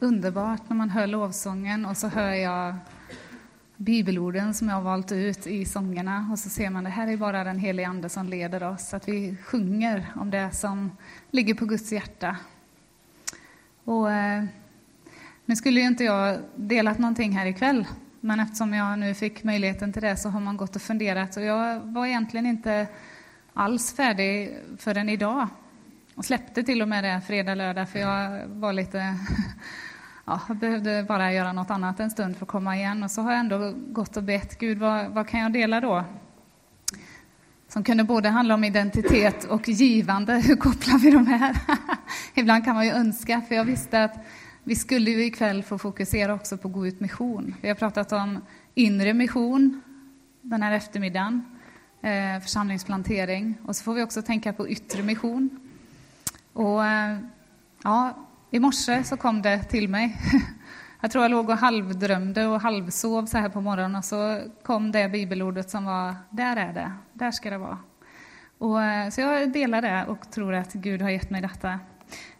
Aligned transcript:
underbart 0.00 0.68
när 0.68 0.76
man 0.76 0.90
hör 0.90 1.06
lovsången 1.06 1.86
och 1.86 1.96
så 1.96 2.08
hör 2.08 2.32
jag 2.32 2.74
bibelorden 3.76 4.54
som 4.54 4.68
jag 4.68 4.74
har 4.74 4.82
valt 4.82 5.12
ut 5.12 5.46
i 5.46 5.64
sångerna 5.64 6.28
och 6.32 6.38
så 6.38 6.48
ser 6.48 6.70
man 6.70 6.84
det 6.84 6.90
här 6.90 7.08
är 7.08 7.16
bara 7.16 7.44
den 7.44 7.58
helige 7.58 7.88
Ande 7.88 8.08
som 8.08 8.28
leder 8.28 8.62
oss, 8.62 8.94
att 8.94 9.08
vi 9.08 9.36
sjunger 9.44 10.06
om 10.16 10.30
det 10.30 10.50
som 10.52 10.90
ligger 11.30 11.54
på 11.54 11.64
Guds 11.64 11.92
hjärta. 11.92 12.36
Och, 13.84 14.12
eh, 14.12 14.44
nu 15.44 15.56
skulle 15.56 15.80
ju 15.80 15.86
inte 15.86 16.04
jag 16.04 16.38
delat 16.56 16.98
någonting 16.98 17.32
här 17.32 17.46
ikväll, 17.46 17.86
men 18.20 18.40
eftersom 18.40 18.74
jag 18.74 18.98
nu 18.98 19.14
fick 19.14 19.44
möjligheten 19.44 19.92
till 19.92 20.02
det 20.02 20.16
så 20.16 20.28
har 20.28 20.40
man 20.40 20.56
gått 20.56 20.76
och 20.76 20.82
funderat 20.82 21.36
och 21.36 21.42
jag 21.42 21.80
var 21.80 22.06
egentligen 22.06 22.46
inte 22.46 22.86
alls 23.52 23.92
färdig 23.92 24.58
förrän 24.78 25.08
idag. 25.08 25.48
Och 26.14 26.24
släppte 26.24 26.62
till 26.62 26.82
och 26.82 26.88
med 26.88 27.04
det 27.04 27.20
fredag, 27.26 27.54
lördag, 27.54 27.88
för 27.88 27.98
jag 27.98 28.46
var 28.46 28.72
lite 28.72 29.16
ja, 30.30 30.40
jag 30.48 30.56
behövde 30.56 31.04
bara 31.08 31.32
göra 31.32 31.52
något 31.52 31.70
annat 31.70 32.00
en 32.00 32.10
stund 32.10 32.36
för 32.36 32.44
att 32.44 32.50
komma 32.50 32.76
igen. 32.76 33.02
Och 33.02 33.10
så 33.10 33.22
har 33.22 33.30
jag 33.30 33.40
ändå 33.40 33.74
gått 33.76 34.16
och 34.16 34.22
bett 34.22 34.58
Gud, 34.58 34.78
vad, 34.78 35.10
vad 35.10 35.28
kan 35.28 35.40
jag 35.40 35.52
dela 35.52 35.80
då? 35.80 36.04
Som 37.68 37.84
kunde 37.84 38.04
både 38.04 38.28
handla 38.28 38.54
om 38.54 38.64
identitet 38.64 39.44
och 39.44 39.68
givande. 39.68 40.32
Hur 40.46 40.56
kopplar 40.56 40.98
vi 40.98 41.10
de 41.10 41.26
här? 41.26 41.56
Ibland 42.34 42.64
kan 42.64 42.74
man 42.74 42.84
ju 42.84 42.90
önska, 42.90 43.40
för 43.48 43.54
jag 43.54 43.64
visste 43.64 44.04
att 44.04 44.16
vi 44.64 44.76
skulle 44.76 45.10
ju 45.10 45.24
ikväll 45.24 45.62
få 45.62 45.78
fokusera 45.78 46.34
också 46.34 46.56
på 46.56 46.68
gå 46.68 46.86
ut 46.86 47.00
mission. 47.00 47.54
Vi 47.60 47.68
har 47.68 47.74
pratat 47.74 48.12
om 48.12 48.40
inre 48.74 49.14
mission 49.14 49.82
den 50.42 50.62
här 50.62 50.72
eftermiddagen, 50.72 51.44
eh, 52.02 52.42
församlingsplantering. 52.42 53.54
Och 53.66 53.76
så 53.76 53.84
får 53.84 53.94
vi 53.94 54.02
också 54.02 54.22
tänka 54.22 54.52
på 54.52 54.68
yttre 54.68 55.02
mission. 55.02 55.60
Och 56.52 56.86
eh, 56.86 57.18
ja, 57.82 58.14
i 58.50 58.60
morse 58.60 59.04
så 59.04 59.16
kom 59.16 59.42
det 59.42 59.62
till 59.62 59.88
mig. 59.88 60.16
Jag 61.02 61.10
tror 61.10 61.24
jag 61.24 61.30
låg 61.30 61.48
och 61.48 61.56
halvdrömde 61.56 62.46
och 62.46 62.60
halvsov 62.60 63.26
så 63.26 63.38
här 63.38 63.48
på 63.48 63.60
morgonen 63.60 63.96
och 63.96 64.04
så 64.04 64.42
kom 64.62 64.92
det 64.92 65.08
bibelordet 65.08 65.70
som 65.70 65.84
var, 65.84 66.14
där 66.30 66.56
är 66.56 66.72
det, 66.72 66.92
där 67.12 67.30
ska 67.30 67.50
det 67.50 67.58
vara. 67.58 67.78
Och, 68.58 68.82
eh, 68.82 69.10
så 69.10 69.20
jag 69.20 69.52
delar 69.52 69.82
det 69.82 70.04
och 70.08 70.30
tror 70.30 70.54
att 70.54 70.72
Gud 70.72 71.02
har 71.02 71.10
gett 71.10 71.30
mig 71.30 71.40
detta. 71.40 71.80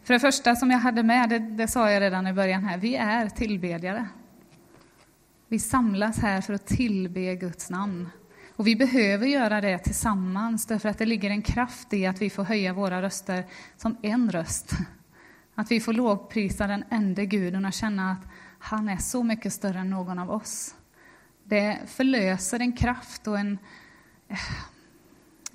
För 0.03 0.13
det 0.13 0.19
första 0.19 0.55
som 0.55 0.71
jag 0.71 0.79
hade 0.79 1.03
med, 1.03 1.29
det, 1.29 1.39
det 1.39 1.67
sa 1.67 1.91
jag 1.91 2.01
redan 2.01 2.27
i 2.27 2.33
början 2.33 2.63
här, 2.63 2.77
vi 2.77 2.95
är 2.95 3.29
tillbedjare. 3.29 4.07
Vi 5.47 5.59
samlas 5.59 6.19
här 6.19 6.41
för 6.41 6.53
att 6.53 6.67
tillbe 6.67 7.35
Guds 7.35 7.69
namn. 7.69 8.09
Och 8.55 8.67
vi 8.67 8.75
behöver 8.75 9.27
göra 9.27 9.61
det 9.61 9.77
tillsammans, 9.77 10.65
därför 10.65 10.89
att 10.89 10.97
det 10.97 11.05
ligger 11.05 11.29
en 11.29 11.41
kraft 11.41 11.93
i 11.93 12.05
att 12.05 12.21
vi 12.21 12.29
får 12.29 12.43
höja 12.43 12.73
våra 12.73 13.01
röster 13.01 13.45
som 13.77 13.97
en 14.01 14.31
röst 14.31 14.75
att 15.61 15.71
vi 15.71 15.79
får 15.79 15.93
lovprisa 15.93 16.67
den 16.67 16.83
enda 16.89 17.23
guden 17.23 17.65
och 17.65 17.73
känna 17.73 18.11
att 18.11 18.27
han 18.59 18.89
är 18.89 18.97
så 18.97 19.23
mycket 19.23 19.53
större 19.53 19.79
än 19.79 19.89
någon 19.89 20.19
av 20.19 20.31
oss. 20.31 20.75
Det 21.43 21.79
förlöser 21.87 22.59
en 22.59 22.73
kraft 22.73 23.27
och 23.27 23.39
en... 23.39 23.57
Eh, 24.27 24.37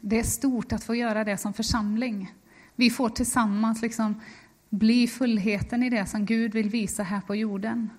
det 0.01 0.19
är 0.19 0.23
stort 0.23 0.73
att 0.73 0.85
få 0.85 0.95
göra 0.95 1.25
det 1.25 1.37
som 1.37 1.53
församling. 1.53 2.35
Vi 2.77 2.91
får 2.91 3.09
tillsammans 3.09 3.83
liksom 3.83 4.21
bli 4.71 5.09
fullheten 5.09 5.83
i 5.83 5.91
det 5.91 6.07
som 6.07 6.27
Gud 6.27 6.53
vill 6.53 6.69
visa 6.69 7.03
här 7.03 7.21
på 7.21 7.35
jorden. 7.35 7.91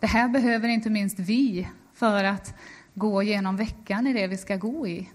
Det 0.00 0.06
här 0.06 0.28
behöver 0.28 0.68
inte 0.68 0.90
minst 0.90 1.18
vi 1.18 1.68
för 1.94 2.24
att 2.24 2.54
gå 2.94 3.22
genom 3.22 3.56
veckan 3.56 4.06
i 4.06 4.12
det 4.12 4.26
vi 4.26 4.36
ska 4.36 4.56
gå 4.56 4.88
i. 4.88 5.10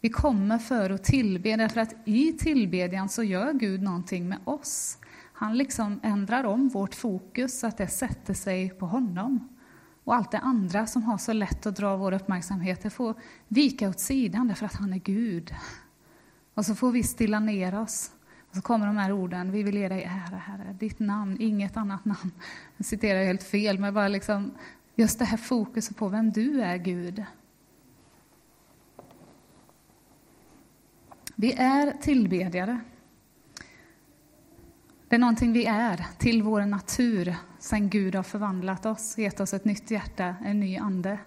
Vi 0.00 0.08
kommer 0.08 0.58
för 0.58 0.90
att 0.90 1.04
tillbe, 1.04 1.56
därför 1.56 1.80
att 1.80 1.94
i 2.04 2.32
tillbedjan 2.32 3.08
så 3.08 3.22
gör 3.22 3.52
Gud 3.52 3.82
någonting 3.82 4.28
med 4.28 4.38
oss. 4.44 4.98
Han 5.36 5.56
liksom 5.56 6.00
ändrar 6.02 6.44
om 6.44 6.68
vårt 6.68 6.94
fokus 6.94 7.60
så 7.60 7.66
att 7.66 7.76
det 7.76 7.88
sätter 7.88 8.34
sig 8.34 8.70
på 8.70 8.86
honom. 8.86 9.48
Och 10.04 10.14
allt 10.14 10.30
det 10.30 10.38
andra 10.38 10.86
som 10.86 11.02
har 11.02 11.18
så 11.18 11.32
lätt 11.32 11.66
att 11.66 11.76
dra 11.76 11.96
vår 11.96 12.12
uppmärksamhet, 12.12 12.82
det 12.82 12.90
får 12.90 13.14
vika 13.48 13.88
åt 13.88 14.00
sidan 14.00 14.48
därför 14.48 14.66
att 14.66 14.74
han 14.74 14.92
är 14.92 14.98
Gud. 14.98 15.54
Och 16.54 16.66
så 16.66 16.74
får 16.74 16.92
vi 16.92 17.02
stilla 17.02 17.40
ner 17.40 17.78
oss. 17.78 18.10
Och 18.50 18.56
så 18.56 18.62
kommer 18.62 18.86
de 18.86 18.96
här 18.96 19.12
orden, 19.12 19.52
vi 19.52 19.62
vill 19.62 19.76
ge 19.76 19.88
dig 19.88 20.02
ära, 20.02 20.36
Herre, 20.36 20.76
ditt 20.80 20.98
namn, 20.98 21.36
inget 21.40 21.76
annat 21.76 22.04
namn. 22.04 22.30
Nu 22.76 22.84
citerar 22.84 23.18
jag 23.18 23.26
helt 23.26 23.42
fel, 23.42 23.78
men 23.78 23.94
bara 23.94 24.08
liksom 24.08 24.54
just 24.94 25.18
det 25.18 25.24
här 25.24 25.36
fokuset 25.36 25.96
på 25.96 26.08
vem 26.08 26.32
du 26.32 26.62
är, 26.62 26.76
Gud. 26.76 27.24
Vi 31.34 31.52
är 31.52 31.92
tillbedjare. 31.92 32.80
Det 35.14 35.16
är 35.16 35.20
någonting 35.20 35.52
vi 35.52 35.66
är 35.66 36.06
till 36.18 36.42
vår 36.42 36.60
natur 36.60 37.34
sen 37.58 37.90
Gud 37.90 38.14
har 38.14 38.22
förvandlat 38.22 38.86
oss, 38.86 39.18
gett 39.18 39.40
oss 39.40 39.54
ett 39.54 39.64
nytt 39.64 39.90
hjärta, 39.90 40.36
en 40.44 40.60
ny 40.60 40.76
ande. 40.76 41.18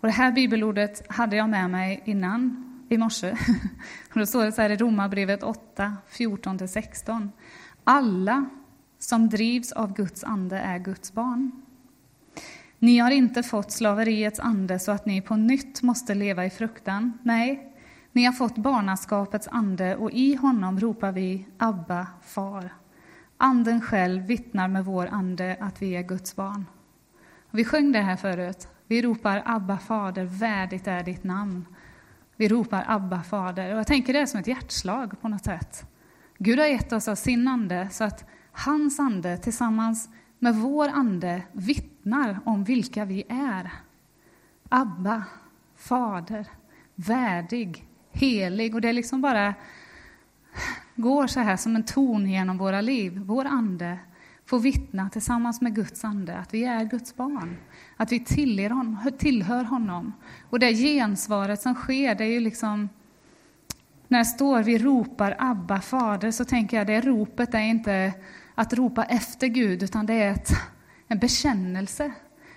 Och 0.00 0.08
det 0.08 0.12
här 0.12 0.32
bibelordet 0.32 1.02
hade 1.08 1.36
jag 1.36 1.50
med 1.50 1.70
mig 1.70 2.02
innan 2.04 2.64
i 2.88 2.98
morse. 2.98 3.36
Då 4.14 4.26
står 4.26 4.44
det 4.44 4.52
så 4.52 4.62
här 4.62 4.70
i 4.70 4.76
Romarbrevet 4.76 5.42
8, 5.42 5.96
14-16. 6.10 7.28
Alla 7.84 8.44
som 8.98 9.28
drivs 9.28 9.72
av 9.72 9.94
Guds 9.94 10.24
ande 10.24 10.58
är 10.58 10.78
Guds 10.78 11.12
barn. 11.12 11.62
Ni 12.78 12.98
har 12.98 13.10
inte 13.10 13.42
fått 13.42 13.72
slaveriets 13.72 14.40
ande 14.40 14.78
så 14.78 14.92
att 14.92 15.06
ni 15.06 15.20
på 15.20 15.36
nytt 15.36 15.82
måste 15.82 16.14
leva 16.14 16.46
i 16.46 16.50
fruktan. 16.50 17.18
Nej, 17.22 17.72
ni 18.12 18.24
har 18.24 18.32
fått 18.32 18.56
barnaskapets 18.56 19.48
ande 19.50 19.96
och 19.96 20.10
i 20.10 20.34
honom 20.34 20.80
ropar 20.80 21.12
vi 21.12 21.46
Abba, 21.58 22.06
far. 22.22 22.70
Anden 23.40 23.80
själv 23.80 24.22
vittnar 24.22 24.68
med 24.68 24.84
vår 24.84 25.06
ande 25.06 25.56
att 25.60 25.82
vi 25.82 25.96
är 25.96 26.02
Guds 26.02 26.36
barn. 26.36 26.66
Vi 27.50 27.64
sjöng 27.64 27.92
det 27.92 28.00
här 28.00 28.16
förut. 28.16 28.68
Vi 28.86 29.02
ropar 29.02 29.42
Abba 29.46 29.78
fader, 29.78 30.24
värdigt 30.24 30.86
är 30.86 31.02
ditt 31.02 31.24
namn. 31.24 31.66
Vi 32.36 32.48
ropar 32.48 32.84
Abba 32.88 33.22
fader. 33.22 33.72
Och 33.72 33.78
jag 33.78 33.86
tänker 33.86 34.12
det 34.12 34.18
är 34.18 34.26
som 34.26 34.40
ett 34.40 34.46
hjärtslag 34.46 35.20
på 35.20 35.28
något 35.28 35.44
sätt. 35.44 35.86
Gud 36.38 36.58
har 36.58 36.66
gett 36.66 36.92
oss 36.92 37.08
av 37.08 37.14
sin 37.14 37.48
ande 37.48 37.88
så 37.90 38.04
att 38.04 38.24
hans 38.52 39.00
ande 39.00 39.36
tillsammans 39.36 40.08
med 40.38 40.54
vår 40.54 40.88
ande 40.88 41.42
vittnar 41.52 42.40
om 42.44 42.64
vilka 42.64 43.04
vi 43.04 43.24
är. 43.28 43.70
Abba, 44.68 45.24
fader, 45.76 46.46
värdig, 46.94 47.88
helig. 48.12 48.74
Och 48.74 48.80
det 48.80 48.88
är 48.88 48.92
liksom 48.92 49.20
bara 49.20 49.54
går 50.98 51.26
så 51.26 51.40
här 51.40 51.56
som 51.56 51.76
en 51.76 51.84
ton 51.84 52.30
genom 52.30 52.58
våra 52.58 52.80
liv. 52.80 53.18
Vår 53.18 53.44
ande 53.44 53.98
får 54.46 54.58
vittna 54.58 55.10
tillsammans 55.10 55.60
med 55.60 55.74
Guds 55.74 56.04
ande 56.04 56.36
att 56.36 56.54
vi 56.54 56.64
är 56.64 56.84
Guds 56.84 57.16
barn, 57.16 57.56
att 57.96 58.12
vi 58.12 58.20
tillhör 59.18 59.64
honom. 59.64 60.12
Och 60.50 60.58
det 60.58 60.74
gensvaret 60.74 61.60
som 61.60 61.74
sker, 61.74 62.14
det 62.14 62.24
är 62.24 62.32
ju 62.32 62.40
liksom 62.40 62.88
när 64.08 64.18
det 64.18 64.24
står 64.24 64.62
vi 64.62 64.78
ropar 64.78 65.36
Abba, 65.38 65.80
Fader, 65.80 66.30
så 66.30 66.44
tänker 66.44 66.76
jag 66.76 66.86
det 66.86 67.00
ropet 67.00 67.54
är 67.54 67.60
inte 67.60 68.12
att 68.54 68.72
ropa 68.72 69.04
efter 69.04 69.46
Gud, 69.46 69.82
utan 69.82 70.06
det 70.06 70.14
är 70.14 70.32
ett, 70.32 70.50
en 71.08 71.18
bekännelse. 71.18 72.12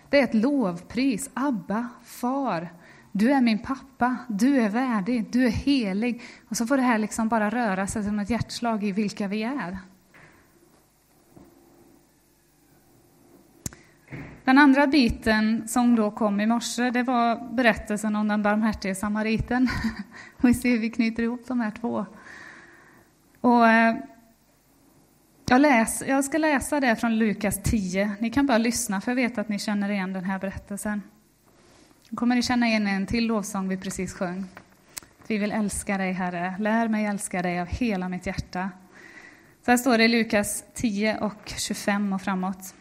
Det 0.09 0.19
är 0.19 0.23
ett 0.23 0.33
lovpris. 0.33 1.29
Abba, 1.33 1.87
Far. 2.03 2.69
Du 3.11 3.31
är 3.31 3.41
min 3.41 3.59
pappa, 3.59 4.17
du 4.29 4.61
är 4.61 4.69
värdig, 4.69 5.25
du 5.31 5.45
är 5.45 5.49
helig. 5.49 6.21
Och 6.49 6.57
så 6.57 6.67
får 6.67 6.77
det 6.77 6.83
här 6.83 6.97
liksom 6.97 7.27
bara 7.27 7.49
röra 7.49 7.87
sig 7.87 8.03
som 8.03 8.19
ett 8.19 8.29
hjärtslag 8.29 8.83
i 8.83 8.91
vilka 8.91 9.27
vi 9.27 9.43
är. 9.43 9.77
Den 14.43 14.57
andra 14.57 14.87
biten 14.87 15.67
som 15.67 15.95
då 15.95 16.11
kom 16.11 16.39
i 16.39 16.45
morse, 16.45 16.89
det 16.89 17.03
var 17.03 17.53
berättelsen 17.53 18.15
om 18.15 18.27
den 18.27 18.43
barmhärtige 18.43 18.95
samariten. 18.95 19.67
Vi 20.41 20.53
ser 20.53 20.69
hur 20.69 20.79
vi 20.79 20.89
knyter 20.89 21.23
ihop 21.23 21.47
de 21.47 21.59
här 21.59 21.71
två. 21.71 22.05
Och 23.41 23.67
eh, 23.67 23.95
jag, 25.49 25.61
läs, 25.61 26.03
jag 26.07 26.25
ska 26.25 26.37
läsa 26.37 26.79
det 26.79 26.95
från 26.95 27.17
Lukas 27.17 27.63
10. 27.63 28.11
Ni 28.19 28.29
kan 28.29 28.47
bara 28.47 28.57
lyssna, 28.57 29.01
för 29.01 29.11
jag 29.11 29.15
vet 29.15 29.37
att 29.37 29.49
ni 29.49 29.59
känner 29.59 29.89
igen 29.89 30.13
den 30.13 30.23
här 30.23 30.39
berättelsen. 30.39 31.01
Nu 32.11 32.17
kommer 32.17 32.35
ni 32.35 32.41
känna 32.41 32.67
igen 32.67 32.87
en 32.87 33.05
till 33.05 33.27
lovsång 33.27 33.67
vi 33.67 33.77
precis 33.77 34.13
sjöng. 34.13 34.45
Vi 35.27 35.37
vill 35.37 35.51
älska 35.51 35.97
dig, 35.97 36.11
Herre. 36.11 36.55
Lär 36.59 36.87
mig 36.87 37.05
älska 37.05 37.41
dig 37.41 37.59
av 37.59 37.67
hela 37.67 38.09
mitt 38.09 38.25
hjärta. 38.25 38.69
Så 39.65 39.71
här 39.71 39.77
står 39.77 39.97
det 39.97 40.03
i 40.03 40.07
Lukas 40.07 40.63
10 40.73 41.17
och 41.17 41.53
25 41.57 42.13
och 42.13 42.21
framåt. 42.21 42.75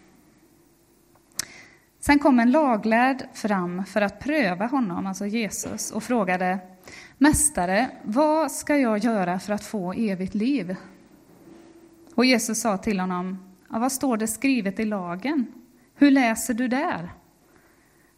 Sen 2.00 2.18
kom 2.18 2.40
en 2.40 2.50
laglärd 2.50 3.22
fram 3.34 3.84
för 3.84 4.00
att 4.00 4.20
pröva 4.20 4.66
honom, 4.66 5.06
alltså 5.06 5.26
Jesus, 5.26 5.90
och 5.90 6.02
frågade 6.02 6.58
Mästare, 7.18 7.90
vad 8.02 8.52
ska 8.52 8.76
jag 8.76 8.98
göra 8.98 9.38
för 9.38 9.52
att 9.52 9.64
få 9.64 9.92
evigt 9.92 10.34
liv? 10.34 10.76
Och 12.14 12.24
Jesus 12.24 12.60
sa 12.60 12.78
till 12.78 13.00
honom, 13.00 13.54
ja, 13.70 13.78
vad 13.78 13.92
står 13.92 14.16
det 14.16 14.26
skrivet 14.26 14.80
i 14.80 14.84
lagen? 14.84 15.46
Hur 15.94 16.10
läser 16.10 16.54
du 16.54 16.68
där? 16.68 17.10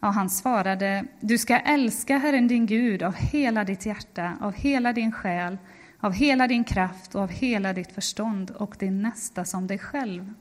Och 0.02 0.14
han 0.14 0.30
svarade, 0.30 1.04
du 1.20 1.38
ska 1.38 1.58
älska 1.58 2.18
Herren 2.18 2.48
din 2.48 2.66
Gud 2.66 3.02
av 3.02 3.14
hela 3.14 3.64
ditt 3.64 3.86
hjärta, 3.86 4.32
av 4.40 4.52
hela 4.52 4.92
din 4.92 5.12
själ, 5.12 5.58
av 6.00 6.12
hela 6.12 6.48
din 6.48 6.64
kraft 6.64 7.14
och 7.14 7.20
av 7.20 7.30
hela 7.30 7.72
ditt 7.72 7.92
förstånd 7.92 8.50
och 8.50 8.76
din 8.78 9.02
nästa 9.02 9.44
som 9.44 9.66
dig 9.66 9.78
själv. 9.78 10.34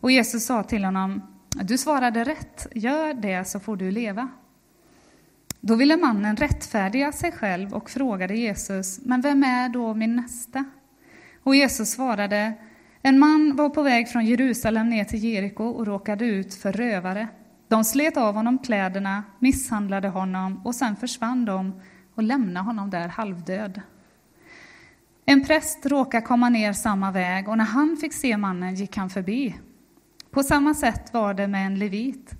Och 0.00 0.10
Jesus 0.10 0.46
sa 0.46 0.62
till 0.62 0.84
honom, 0.84 1.22
du 1.48 1.78
svarade 1.78 2.24
rätt, 2.24 2.66
gör 2.74 3.14
det 3.14 3.44
så 3.44 3.60
får 3.60 3.76
du 3.76 3.90
leva. 3.90 4.28
Då 5.60 5.74
ville 5.74 5.96
mannen 5.96 6.36
rättfärdiga 6.36 7.12
sig 7.12 7.32
själv 7.32 7.74
och 7.74 7.90
frågade 7.90 8.36
Jesus, 8.36 9.00
men 9.04 9.20
vem 9.20 9.42
är 9.42 9.68
då 9.68 9.94
min 9.94 10.16
nästa? 10.16 10.64
Och 11.42 11.56
Jesus 11.56 11.90
svarade, 11.90 12.52
en 13.02 13.18
man 13.18 13.56
var 13.56 13.70
på 13.70 13.82
väg 13.82 14.08
från 14.08 14.26
Jerusalem 14.26 14.88
ner 14.88 15.04
till 15.04 15.24
Jeriko 15.24 15.64
och 15.64 15.86
råkade 15.86 16.24
ut 16.26 16.54
för 16.54 16.72
rövare. 16.72 17.28
De 17.74 17.84
slet 17.84 18.16
av 18.16 18.34
honom 18.34 18.58
kläderna, 18.58 19.22
misshandlade 19.38 20.08
honom 20.08 20.60
och 20.64 20.74
sen 20.74 20.96
försvann 20.96 21.44
de 21.44 21.80
och 22.14 22.22
lämnade 22.22 22.66
honom 22.66 22.90
där 22.90 23.08
halvdöd. 23.08 23.80
En 25.24 25.44
präst 25.44 25.86
råkade 25.86 26.26
komma 26.26 26.48
ner 26.48 26.72
samma 26.72 27.10
väg 27.10 27.48
och 27.48 27.58
när 27.58 27.64
han 27.64 27.96
fick 27.96 28.12
se 28.12 28.36
mannen 28.36 28.74
gick 28.74 28.96
han 28.96 29.10
förbi. 29.10 29.54
På 30.30 30.42
samma 30.42 30.74
sätt 30.74 31.12
var 31.12 31.34
det 31.34 31.46
med 31.46 31.66
en 31.66 31.78
levit. 31.78 32.34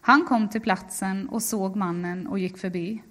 Han 0.00 0.24
kom 0.24 0.48
till 0.48 0.60
platsen 0.60 1.28
och 1.28 1.42
såg 1.42 1.76
mannen 1.76 2.26
och 2.26 2.38
gick 2.38 2.58
förbi. 2.58 3.02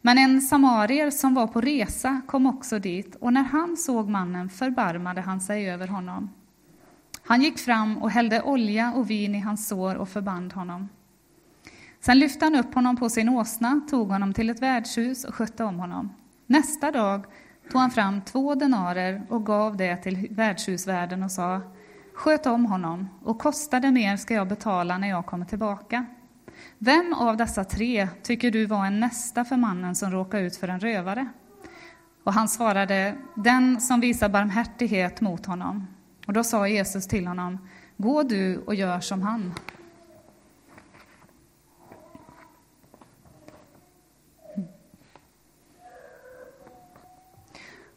Men 0.00 0.18
en 0.18 0.40
samarier 0.40 1.10
som 1.10 1.34
var 1.34 1.46
på 1.46 1.60
resa 1.60 2.20
kom 2.26 2.46
också 2.46 2.78
dit, 2.78 3.16
och 3.16 3.32
när 3.32 3.42
han 3.42 3.76
såg 3.76 4.08
mannen 4.08 4.48
förbarmade 4.48 5.20
han 5.20 5.40
sig 5.40 5.70
över 5.70 5.86
honom. 5.86 6.30
Han 7.22 7.42
gick 7.42 7.58
fram 7.58 7.98
och 7.98 8.10
hällde 8.10 8.42
olja 8.42 8.92
och 8.92 9.10
vin 9.10 9.34
i 9.34 9.40
hans 9.40 9.68
sår 9.68 9.94
och 9.94 10.08
förband 10.08 10.52
honom. 10.52 10.88
Sen 12.04 12.18
lyfte 12.18 12.44
han 12.44 12.54
upp 12.54 12.74
honom 12.74 12.96
på 12.96 13.08
sin 13.08 13.28
åsna, 13.28 13.80
tog 13.90 14.08
honom 14.08 14.34
till 14.34 14.50
ett 14.50 14.62
värdshus 14.62 15.24
och 15.24 15.34
skötte 15.34 15.64
om 15.64 15.78
honom. 15.78 16.14
Nästa 16.46 16.90
dag 16.90 17.24
tog 17.70 17.80
han 17.80 17.90
fram 17.90 18.22
två 18.22 18.54
denarer 18.54 19.22
och 19.28 19.46
gav 19.46 19.76
det 19.76 19.96
till 19.96 20.28
värdshusvärden 20.30 21.22
och 21.22 21.30
sa 21.30 21.60
Sköt 22.14 22.46
om 22.46 22.66
honom, 22.66 23.08
och 23.22 23.38
kostar 23.38 23.80
det 23.80 23.90
mer 23.90 24.16
ska 24.16 24.34
jag 24.34 24.48
betala 24.48 24.98
när 24.98 25.08
jag 25.08 25.26
kommer 25.26 25.46
tillbaka. 25.46 26.06
Vem 26.78 27.14
av 27.14 27.36
dessa 27.36 27.64
tre 27.64 28.08
tycker 28.22 28.50
du 28.50 28.66
var 28.66 28.86
en 28.86 29.00
nästa 29.00 29.44
för 29.44 29.56
mannen 29.56 29.94
som 29.94 30.10
råkade 30.10 30.42
ut 30.42 30.56
för 30.56 30.68
en 30.68 30.80
rövare? 30.80 31.28
Och 32.24 32.32
han 32.32 32.48
svarade, 32.48 33.14
den 33.34 33.80
som 33.80 34.00
visar 34.00 34.28
barmhärtighet 34.28 35.20
mot 35.20 35.46
honom. 35.46 35.86
Och 36.26 36.32
då 36.32 36.44
sa 36.44 36.68
Jesus 36.68 37.06
till 37.06 37.26
honom, 37.26 37.58
gå 37.96 38.22
du 38.22 38.58
och 38.58 38.74
gör 38.74 39.00
som 39.00 39.22
han. 39.22 39.54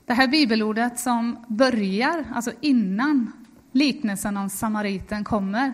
Det 0.05 0.13
här 0.13 0.27
bibelordet 0.27 0.99
som 0.99 1.45
börjar, 1.47 2.25
alltså 2.33 2.51
innan 2.61 3.31
liknelsen 3.71 4.37
om 4.37 4.49
samariten 4.49 5.23
kommer, 5.23 5.73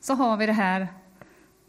så 0.00 0.14
har 0.14 0.36
vi 0.36 0.46
det 0.46 0.52
här 0.52 0.88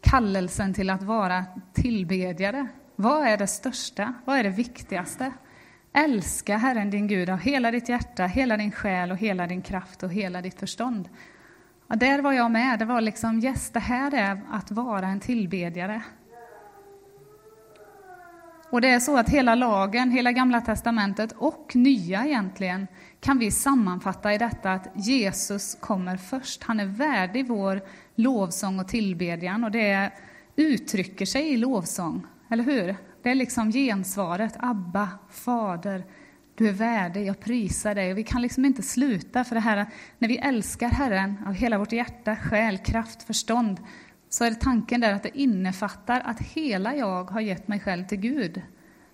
kallelsen 0.00 0.74
till 0.74 0.90
att 0.90 1.02
vara 1.02 1.44
tillbedjare. 1.72 2.66
Vad 2.96 3.26
är 3.26 3.36
det 3.36 3.46
största? 3.46 4.14
Vad 4.24 4.38
är 4.38 4.42
det 4.42 4.50
viktigaste? 4.50 5.32
Älska 5.92 6.56
Herren 6.56 6.90
din 6.90 7.06
Gud 7.06 7.30
av 7.30 7.38
hela 7.38 7.70
ditt 7.70 7.88
hjärta, 7.88 8.26
hela 8.26 8.56
din 8.56 8.72
själ 8.72 9.10
och 9.10 9.16
hela 9.16 9.46
din 9.46 9.62
kraft 9.62 10.02
och 10.02 10.12
hela 10.12 10.42
ditt 10.42 10.60
förstånd. 10.60 11.08
Ja, 11.86 11.96
där 11.96 12.22
var 12.22 12.32
jag 12.32 12.50
med. 12.50 12.78
Det 12.78 12.84
var 12.84 13.00
liksom, 13.00 13.44
yes, 13.44 13.70
det 13.70 13.80
här 13.80 14.14
är 14.14 14.40
att 14.50 14.70
vara 14.70 15.06
en 15.06 15.20
tillbedjare. 15.20 16.02
Och 18.70 18.80
det 18.80 18.88
är 18.88 19.00
så 19.00 19.16
att 19.16 19.28
hela 19.28 19.54
lagen, 19.54 20.10
hela 20.10 20.32
Gamla 20.32 20.60
testamentet 20.60 21.32
och 21.32 21.72
Nya 21.74 22.26
egentligen, 22.26 22.86
kan 23.20 23.38
vi 23.38 23.50
sammanfatta 23.50 24.34
i 24.34 24.38
detta 24.38 24.72
att 24.72 24.88
Jesus 24.94 25.76
kommer 25.80 26.16
först. 26.16 26.62
Han 26.62 26.80
är 26.80 26.86
värdig 26.86 27.48
vår 27.48 27.80
lovsång 28.14 28.80
och 28.80 28.88
tillbedjan 28.88 29.64
och 29.64 29.70
det 29.70 30.12
uttrycker 30.56 31.26
sig 31.26 31.48
i 31.48 31.56
lovsång, 31.56 32.26
eller 32.50 32.64
hur? 32.64 32.96
Det 33.22 33.30
är 33.30 33.34
liksom 33.34 33.72
gensvaret, 33.72 34.54
Abba, 34.58 35.08
Fader, 35.30 36.04
du 36.54 36.68
är 36.68 36.72
värdig, 36.72 37.26
jag 37.26 37.40
prisar 37.40 37.94
dig. 37.94 38.12
Och 38.12 38.18
vi 38.18 38.24
kan 38.24 38.42
liksom 38.42 38.64
inte 38.64 38.82
sluta, 38.82 39.44
för 39.44 39.54
det 39.54 39.60
här 39.60 39.86
när 40.18 40.28
vi 40.28 40.38
älskar 40.38 40.88
Herren 40.88 41.36
av 41.46 41.52
hela 41.52 41.78
vårt 41.78 41.92
hjärta, 41.92 42.36
själ, 42.36 42.78
kraft, 42.78 43.22
förstånd, 43.22 43.80
så 44.30 44.44
är 44.44 44.50
tanken 44.50 45.00
där 45.00 45.12
att 45.12 45.22
det 45.22 45.38
innefattar 45.38 46.20
att 46.24 46.40
hela 46.40 46.96
jag 46.96 47.30
har 47.30 47.40
gett 47.40 47.68
mig 47.68 47.80
själv 47.80 48.04
till 48.04 48.20
Gud. 48.20 48.62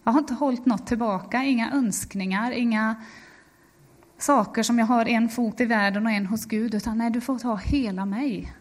Jag 0.05 0.13
har 0.13 0.21
inte 0.21 0.35
hållit 0.35 0.67
något 0.67 0.87
tillbaka, 0.87 1.45
inga 1.45 1.73
önskningar, 1.73 2.51
inga 2.51 2.97
saker 4.19 4.63
som 4.63 4.79
jag 4.79 4.87
har 4.87 5.09
en 5.09 5.29
fot 5.29 5.61
i 5.61 5.65
världen 5.65 6.07
och 6.07 6.13
en 6.13 6.27
hos 6.27 6.45
Gud, 6.45 6.75
utan 6.75 6.99
nej, 6.99 7.11
du 7.11 7.21
får 7.21 7.39
ta 7.39 7.57
hela 7.57 8.07
mig. 8.07 8.53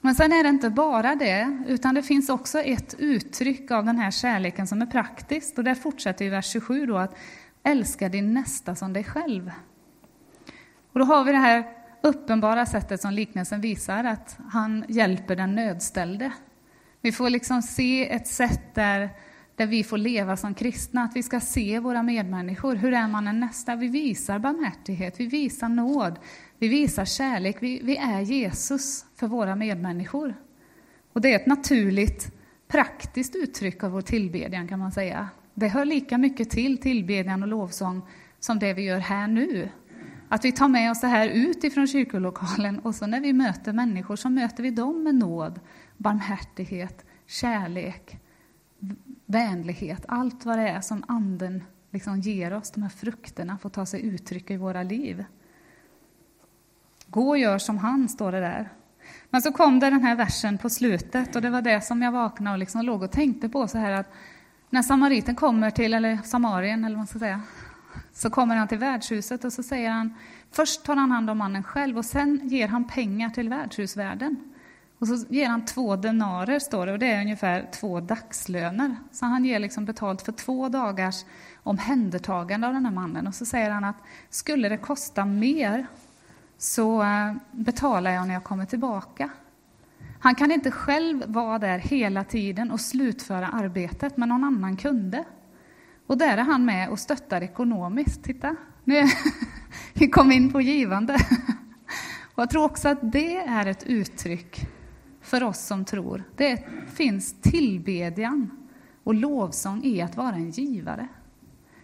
Men 0.00 0.14
sen 0.14 0.32
är 0.32 0.42
det 0.42 0.48
inte 0.48 0.70
bara 0.70 1.14
det, 1.14 1.58
utan 1.66 1.94
det 1.94 2.02
finns 2.02 2.28
också 2.28 2.60
ett 2.60 2.94
uttryck 2.98 3.70
av 3.70 3.84
den 3.84 3.98
här 3.98 4.10
kärleken 4.10 4.66
som 4.66 4.82
är 4.82 4.86
praktiskt. 4.86 5.58
Och 5.58 5.64
där 5.64 5.74
fortsätter 5.74 6.24
i 6.24 6.28
vers 6.28 6.52
27 6.52 6.86
då 6.86 6.96
att 6.96 7.16
älska 7.62 8.08
din 8.08 8.34
nästa 8.34 8.74
som 8.74 8.92
dig 8.92 9.04
själv. 9.04 9.50
Och 10.92 10.98
då 10.98 11.04
har 11.04 11.24
vi 11.24 11.32
det 11.32 11.38
här 11.38 11.77
uppenbara 12.02 12.66
sättet 12.66 13.00
som 13.00 13.12
liknelsen 13.12 13.60
visar, 13.60 14.04
att 14.04 14.38
han 14.50 14.84
hjälper 14.88 15.36
den 15.36 15.54
nödställde. 15.54 16.32
Vi 17.00 17.12
får 17.12 17.30
liksom 17.30 17.62
se 17.62 18.12
ett 18.12 18.26
sätt 18.26 18.74
där, 18.74 19.10
där 19.56 19.66
vi 19.66 19.84
får 19.84 19.98
leva 19.98 20.36
som 20.36 20.54
kristna, 20.54 21.02
att 21.02 21.16
vi 21.16 21.22
ska 21.22 21.40
se 21.40 21.78
våra 21.78 22.02
medmänniskor. 22.02 22.74
Hur 22.74 22.92
är 22.92 23.08
man 23.08 23.28
en 23.28 23.40
nästa? 23.40 23.76
Vi 23.76 23.88
visar 23.88 24.38
barmhärtighet, 24.38 25.20
vi 25.20 25.26
visar 25.26 25.68
nåd, 25.68 26.18
vi 26.58 26.68
visar 26.68 27.04
kärlek, 27.04 27.56
vi, 27.60 27.80
vi 27.82 27.96
är 27.96 28.20
Jesus 28.20 29.04
för 29.16 29.26
våra 29.26 29.56
medmänniskor. 29.56 30.34
Och 31.12 31.20
det 31.20 31.32
är 31.32 31.36
ett 31.36 31.46
naturligt, 31.46 32.32
praktiskt 32.68 33.36
uttryck 33.36 33.84
av 33.84 33.90
vår 33.90 34.00
tillbedjan 34.00 34.68
kan 34.68 34.78
man 34.78 34.92
säga. 34.92 35.28
Det 35.54 35.68
hör 35.68 35.84
lika 35.84 36.18
mycket 36.18 36.50
till 36.50 36.78
tillbedjan 36.78 37.42
och 37.42 37.48
lovsång 37.48 38.02
som 38.40 38.58
det 38.58 38.72
vi 38.72 38.82
gör 38.82 38.98
här 38.98 39.26
nu. 39.26 39.68
Att 40.28 40.44
vi 40.44 40.52
tar 40.52 40.68
med 40.68 40.90
oss 40.90 41.00
det 41.00 41.06
här 41.06 41.28
ut 41.28 41.64
ifrån 41.64 41.86
kyrkolokalen 41.86 42.78
och 42.78 42.94
så 42.94 43.06
när 43.06 43.20
vi 43.20 43.32
möter 43.32 43.72
människor 43.72 44.16
så 44.16 44.30
möter 44.30 44.62
vi 44.62 44.70
dem 44.70 45.02
med 45.02 45.14
nåd, 45.14 45.60
barmhärtighet, 45.96 47.04
kärlek, 47.26 48.18
vänlighet, 49.26 50.04
allt 50.08 50.44
vad 50.44 50.58
det 50.58 50.68
är 50.68 50.80
som 50.80 51.04
Anden 51.08 51.64
liksom 51.90 52.20
ger 52.20 52.52
oss, 52.52 52.70
de 52.70 52.82
här 52.82 52.90
frukterna 52.90 53.58
får 53.58 53.70
ta 53.70 53.86
sig 53.86 54.06
uttryck 54.06 54.50
i 54.50 54.56
våra 54.56 54.82
liv. 54.82 55.24
Gå 57.06 57.28
och 57.28 57.38
gör 57.38 57.58
som 57.58 57.78
han, 57.78 58.08
står 58.08 58.32
det 58.32 58.40
där. 58.40 58.72
Men 59.30 59.42
så 59.42 59.52
kom 59.52 59.80
det 59.80 59.90
den 59.90 60.02
här 60.02 60.16
versen 60.16 60.58
på 60.58 60.70
slutet 60.70 61.36
och 61.36 61.42
det 61.42 61.50
var 61.50 61.62
det 61.62 61.80
som 61.80 62.02
jag 62.02 62.12
vaknade 62.12 62.54
och 62.54 62.58
liksom 62.58 62.82
låg 62.82 63.02
och 63.02 63.10
tänkte 63.10 63.48
på 63.48 63.68
så 63.68 63.78
här 63.78 63.92
att 63.92 64.10
när 64.70 64.82
samariten 64.82 65.34
kommer 65.34 65.70
till, 65.70 65.94
eller 65.94 66.18
samarien 66.24 66.84
eller 66.84 66.96
vad 66.96 66.98
man 66.98 67.06
ska 67.06 67.18
säga, 67.18 67.42
så 68.12 68.30
kommer 68.30 68.56
han 68.56 68.68
till 68.68 68.78
värdshuset 68.78 69.44
och 69.44 69.52
så 69.52 69.62
säger 69.62 69.90
han, 69.90 70.14
först 70.50 70.84
tar 70.84 70.96
han 70.96 71.10
hand 71.10 71.30
om 71.30 71.38
mannen 71.38 71.62
själv 71.62 71.98
och 71.98 72.04
sen 72.04 72.40
ger 72.48 72.68
han 72.68 72.88
pengar 72.88 73.30
till 73.30 73.48
värdshusvärden. 73.48 74.36
Och 74.98 75.08
så 75.08 75.24
ger 75.28 75.48
han 75.48 75.64
två 75.64 75.96
denarer, 75.96 76.58
står 76.58 76.86
det, 76.86 76.92
och 76.92 76.98
det 76.98 77.12
är 77.12 77.20
ungefär 77.20 77.68
två 77.72 78.00
dagslöner. 78.00 78.96
Så 79.12 79.26
han 79.26 79.44
ger 79.44 79.58
liksom 79.58 79.84
betalt 79.84 80.22
för 80.22 80.32
två 80.32 80.68
dagars 80.68 81.24
omhändertagande 81.62 82.66
av 82.66 82.74
den 82.74 82.84
här 82.84 82.92
mannen. 82.92 83.26
Och 83.26 83.34
så 83.34 83.46
säger 83.46 83.70
han 83.70 83.84
att 83.84 83.96
skulle 84.30 84.68
det 84.68 84.76
kosta 84.76 85.24
mer 85.24 85.86
så 86.58 87.02
eh, 87.02 87.34
betalar 87.52 88.10
jag 88.10 88.26
när 88.26 88.34
jag 88.34 88.44
kommer 88.44 88.64
tillbaka. 88.64 89.30
Han 90.20 90.34
kan 90.34 90.52
inte 90.52 90.70
själv 90.70 91.22
vara 91.26 91.58
där 91.58 91.78
hela 91.78 92.24
tiden 92.24 92.70
och 92.70 92.80
slutföra 92.80 93.48
arbetet, 93.48 94.16
men 94.16 94.28
någon 94.28 94.44
annan 94.44 94.76
kunde. 94.76 95.24
Och 96.08 96.18
där 96.18 96.38
är 96.38 96.42
han 96.42 96.64
med 96.64 96.88
och 96.88 96.98
stöttar 96.98 97.42
ekonomiskt. 97.42 98.24
Titta, 98.24 98.56
nu 98.84 99.02
vi 99.94 100.08
kom 100.08 100.32
in 100.32 100.52
på 100.52 100.60
givande. 100.60 101.14
Och 102.34 102.42
jag 102.42 102.50
tror 102.50 102.64
också 102.64 102.88
att 102.88 103.12
det 103.12 103.36
är 103.36 103.66
ett 103.66 103.84
uttryck 103.86 104.66
för 105.20 105.42
oss 105.42 105.66
som 105.66 105.84
tror. 105.84 106.24
Det 106.36 106.64
finns 106.94 107.40
tillbedjan 107.40 108.50
och 109.04 109.14
lovsång 109.14 109.84
i 109.84 110.02
att 110.02 110.16
vara 110.16 110.34
en 110.34 110.50
givare. 110.50 111.08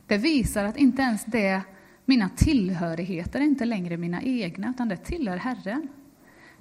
Det 0.07 0.19
visar 0.19 0.65
att 0.65 0.77
inte 0.77 1.03
ens 1.03 1.25
det 1.25 1.63
mina 2.05 2.29
tillhörigheter 2.29 3.41
är 3.41 3.45
inte 3.45 3.65
längre 3.65 3.97
mina 3.97 4.23
egna, 4.23 4.71
utan 4.71 4.89
det 4.89 4.97
tillhör 4.97 5.37
Herren. 5.37 5.89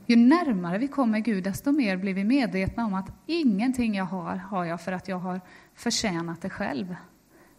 Ju 0.06 0.16
närmare 0.16 0.78
vi 0.78 0.88
kommer 0.88 1.20
Gud, 1.20 1.44
desto 1.44 1.72
mer 1.72 1.98
blir 1.98 2.14
vi 2.14 2.24
medvetna 2.24 2.86
om 2.86 2.94
att 2.94 3.10
ingenting 3.26 3.96
jag 3.96 4.06
har, 4.06 4.36
har 4.36 4.66
jag 4.66 4.82
för 4.82 4.92
att 4.92 5.08
jag 5.08 5.20
har 5.20 5.42
förtjänat 5.76 6.42
det 6.42 6.50
själv. 6.50 6.96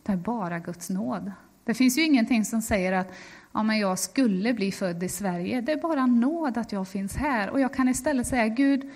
Det 0.06 0.12
är 0.12 0.16
bara 0.16 0.58
Guds 0.58 0.90
nåd. 0.90 1.32
Det 1.64 1.74
finns 1.74 1.98
ju 1.98 2.02
ingenting 2.02 2.44
som 2.44 2.62
säger 2.62 2.92
att 2.92 3.12
ja, 3.52 3.62
men 3.62 3.78
jag 3.78 3.98
skulle 3.98 4.54
bli 4.54 4.72
född 4.72 5.02
i 5.02 5.08
Sverige. 5.08 5.60
Det 5.60 5.72
är 5.72 5.82
bara 5.82 6.06
nåd 6.06 6.58
att 6.58 6.72
jag 6.72 6.88
finns 6.88 7.16
här. 7.16 7.50
Och 7.50 7.60
jag 7.60 7.74
kan 7.74 7.88
istället 7.88 8.26
säga, 8.26 8.48
Gud, 8.48 8.90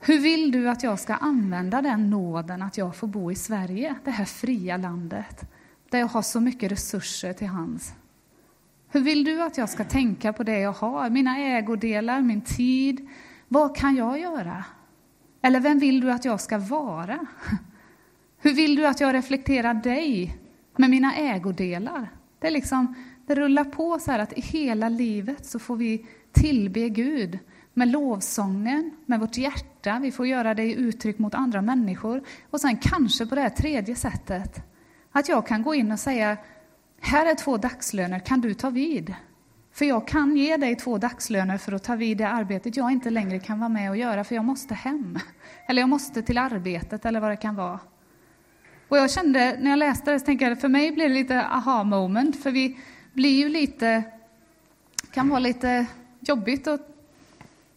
hur 0.00 0.18
vill 0.18 0.52
du 0.52 0.68
att 0.68 0.82
jag 0.82 1.00
ska 1.00 1.14
använda 1.14 1.82
den 1.82 2.10
nåden 2.10 2.62
att 2.62 2.78
jag 2.78 2.96
får 2.96 3.06
bo 3.06 3.32
i 3.32 3.34
Sverige, 3.34 3.94
det 4.04 4.10
här 4.10 4.24
fria 4.24 4.76
landet? 4.76 5.48
där 5.92 5.98
jag 5.98 6.06
har 6.06 6.22
så 6.22 6.40
mycket 6.40 6.72
resurser 6.72 7.32
till 7.32 7.46
hands. 7.46 7.94
Hur 8.88 9.00
vill 9.00 9.24
du 9.24 9.42
att 9.42 9.58
jag 9.58 9.68
ska 9.68 9.84
tänka 9.84 10.32
på 10.32 10.42
det 10.42 10.58
jag 10.58 10.72
har? 10.72 11.10
Mina 11.10 11.38
ägodelar, 11.38 12.20
min 12.20 12.40
tid. 12.40 13.08
Vad 13.48 13.76
kan 13.76 13.96
jag 13.96 14.20
göra? 14.20 14.64
Eller 15.42 15.60
vem 15.60 15.78
vill 15.78 16.00
du 16.00 16.12
att 16.12 16.24
jag 16.24 16.40
ska 16.40 16.58
vara? 16.58 17.26
Hur 18.44 18.54
vill 18.54 18.76
du 18.76 18.86
att 18.86 19.00
jag 19.00 19.14
reflekterar 19.14 19.74
dig 19.74 20.38
med 20.76 20.90
mina 20.90 21.14
ägodelar? 21.14 22.08
Det, 22.38 22.46
är 22.46 22.50
liksom, 22.50 22.94
det 23.26 23.34
rullar 23.34 23.64
på 23.64 23.98
så 23.98 24.10
här 24.10 24.18
att 24.18 24.32
i 24.32 24.40
hela 24.40 24.88
livet 24.88 25.46
så 25.46 25.58
får 25.58 25.76
vi 25.76 26.06
tillbe 26.32 26.88
Gud 26.88 27.38
med 27.74 27.88
lovsången, 27.88 28.90
med 29.06 29.20
vårt 29.20 29.36
hjärta. 29.36 29.98
Vi 30.02 30.12
får 30.12 30.26
göra 30.26 30.54
det 30.54 30.62
i 30.62 30.74
uttryck 30.74 31.18
mot 31.18 31.34
andra 31.34 31.62
människor. 31.62 32.22
Och 32.50 32.60
sen 32.60 32.76
kanske 32.76 33.26
på 33.26 33.34
det 33.34 33.40
här 33.40 33.50
tredje 33.50 33.96
sättet, 33.96 34.62
att 35.12 35.28
jag 35.28 35.46
kan 35.46 35.62
gå 35.62 35.74
in 35.74 35.92
och 35.92 36.00
säga, 36.00 36.36
här 37.00 37.26
är 37.26 37.34
två 37.34 37.56
dagslöner, 37.56 38.18
kan 38.18 38.40
du 38.40 38.54
ta 38.54 38.70
vid? 38.70 39.14
För 39.72 39.84
jag 39.84 40.08
kan 40.08 40.36
ge 40.36 40.56
dig 40.56 40.76
två 40.76 40.98
dagslöner 40.98 41.58
för 41.58 41.72
att 41.72 41.84
ta 41.84 41.96
vid 41.96 42.18
det 42.18 42.28
arbetet 42.28 42.76
jag 42.76 42.90
inte 42.92 43.10
längre 43.10 43.38
kan 43.38 43.58
vara 43.58 43.68
med 43.68 43.90
och 43.90 43.96
göra, 43.96 44.24
för 44.24 44.34
jag 44.34 44.44
måste 44.44 44.74
hem. 44.74 45.18
Eller 45.68 45.82
jag 45.82 45.88
måste 45.88 46.22
till 46.22 46.38
arbetet, 46.38 47.04
eller 47.04 47.20
vad 47.20 47.30
det 47.30 47.36
kan 47.36 47.54
vara. 47.54 47.80
Och 48.92 48.98
jag 48.98 49.10
kände, 49.10 49.56
när 49.60 49.70
jag 49.70 49.78
läste 49.78 50.12
det, 50.12 50.20
så 50.20 50.26
tänkte 50.26 50.44
jag, 50.44 50.60
för 50.60 50.68
mig 50.68 50.92
blir 50.92 51.08
det 51.08 51.14
lite 51.14 51.46
aha 51.46 51.84
moment, 51.84 52.42
för 52.42 52.50
vi 52.50 52.78
blir 53.12 53.38
ju 53.38 53.48
lite, 53.48 54.02
kan 55.10 55.28
vara 55.28 55.38
lite 55.38 55.86
jobbigt 56.20 56.66
och 56.66 56.80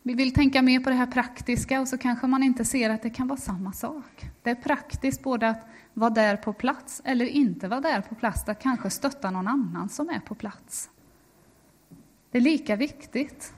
vi 0.04 0.14
vill 0.14 0.34
tänka 0.34 0.62
mer 0.62 0.80
på 0.80 0.90
det 0.90 0.96
här 0.96 1.08
praktiska 1.08 1.82
och 1.82 1.88
så 1.88 1.98
kanske 1.98 2.28
man 2.28 2.44
inte 2.44 2.66
ser 2.66 2.90
att 2.90 3.02
det 3.02 3.10
kan 3.10 3.28
vara 3.28 3.40
samma 3.40 3.74
sak. 3.74 4.26
Det 4.44 4.50
är 4.50 4.56
praktiskt 4.56 5.24
både 5.24 5.50
att 5.50 5.68
vara 5.94 6.10
där 6.10 6.38
på 6.38 6.54
plats 6.54 7.02
eller 7.06 7.26
inte 7.26 7.68
vara 7.68 7.82
där 7.82 8.02
på 8.02 8.16
plats, 8.16 8.50
att 8.50 8.62
kanske 8.62 8.90
stötta 8.90 9.32
någon 9.32 9.48
annan 9.48 9.90
som 9.90 10.10
är 10.10 10.20
på 10.20 10.36
plats. 10.36 10.90
Det 12.32 12.38
är 12.38 12.42
lika 12.42 12.76
viktigt. 12.76 13.54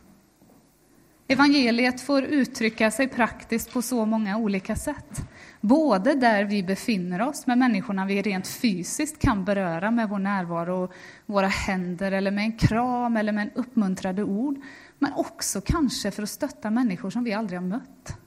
Evangeliet 1.27 2.01
får 2.01 2.23
uttrycka 2.23 2.91
sig 2.91 3.07
praktiskt 3.07 3.73
på 3.73 3.81
så 3.81 4.05
många 4.05 4.37
olika 4.37 4.75
sätt. 4.75 5.21
Både 5.67 6.13
där 6.13 6.45
vi 6.45 6.63
befinner 6.63 7.21
oss, 7.21 7.47
med 7.47 7.57
människorna 7.57 8.05
vi 8.05 8.21
rent 8.21 8.47
fysiskt 8.47 9.19
kan 9.19 9.45
beröra 9.45 9.91
med 9.91 10.09
vår 10.09 10.19
närvaro, 10.19 10.91
våra 11.25 11.47
händer, 11.47 12.11
eller 12.11 12.31
med 12.31 12.43
en 12.43 12.57
kram 12.57 13.17
eller 13.17 13.31
med 13.31 13.41
en 13.41 13.51
uppmuntrande 13.55 14.23
ord. 14.23 14.55
Men 14.99 15.13
också 15.13 15.61
kanske 15.61 16.11
för 16.11 16.23
att 16.23 16.29
stötta 16.29 16.69
människor 16.69 17.09
som 17.09 17.23
vi 17.23 17.33
aldrig 17.33 17.59
har 17.59 17.67
mött. 17.67 18.17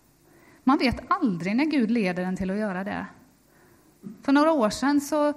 Man 0.64 0.78
vet 0.78 1.00
aldrig 1.08 1.56
när 1.56 1.64
Gud 1.64 1.90
leder 1.90 2.22
en 2.22 2.36
till 2.36 2.50
att 2.50 2.58
göra 2.58 2.84
det. 2.84 3.06
För 4.22 4.32
några 4.32 4.52
år 4.52 4.70
sedan 4.70 5.00
så 5.00 5.32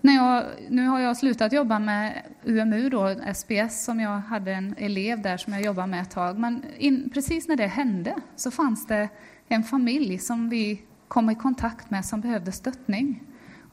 när 0.00 0.14
jag, 0.14 0.44
nu 0.68 0.86
har 0.86 1.00
jag 1.00 1.16
slutat 1.16 1.52
jobba 1.52 1.78
med 1.78 2.22
UMU, 2.44 2.88
då, 2.88 3.14
SPS, 3.34 3.84
som 3.84 4.00
jag 4.00 4.18
hade 4.18 4.52
en 4.52 4.74
elev 4.78 5.22
där 5.22 5.36
som 5.36 5.52
jag 5.52 5.62
jobbade 5.62 5.88
med 5.88 6.02
ett 6.02 6.10
tag. 6.10 6.38
Men 6.38 6.64
in, 6.78 7.10
precis 7.14 7.48
när 7.48 7.56
det 7.56 7.66
hände 7.66 8.14
så 8.36 8.50
fanns 8.50 8.86
det 8.86 9.08
en 9.48 9.62
familj 9.62 10.18
som 10.18 10.48
vi 10.48 10.82
komma 11.10 11.32
i 11.32 11.34
kontakt 11.34 11.90
med 11.90 12.04
som 12.04 12.20
behövde 12.20 12.52
stöttning. 12.52 13.22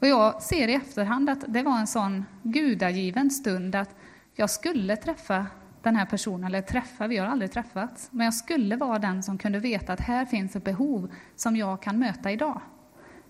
Och 0.00 0.06
jag 0.06 0.42
ser 0.42 0.68
i 0.68 0.74
efterhand 0.74 1.30
att 1.30 1.44
det 1.48 1.62
var 1.62 1.78
en 1.78 1.86
sån 1.86 2.24
gudagiven 2.42 3.30
stund 3.30 3.74
att 3.74 3.94
jag 4.34 4.50
skulle 4.50 4.96
träffa 4.96 5.46
den 5.82 5.96
här 5.96 6.06
personen, 6.06 6.44
eller 6.44 6.62
träffa, 6.62 7.06
vi 7.06 7.16
har 7.16 7.26
aldrig 7.26 7.52
träffats, 7.52 8.08
men 8.10 8.24
jag 8.24 8.34
skulle 8.34 8.76
vara 8.76 8.98
den 8.98 9.22
som 9.22 9.38
kunde 9.38 9.58
veta 9.58 9.92
att 9.92 10.00
här 10.00 10.24
finns 10.26 10.56
ett 10.56 10.64
behov 10.64 11.12
som 11.36 11.56
jag 11.56 11.82
kan 11.82 11.98
möta 11.98 12.32
idag. 12.32 12.60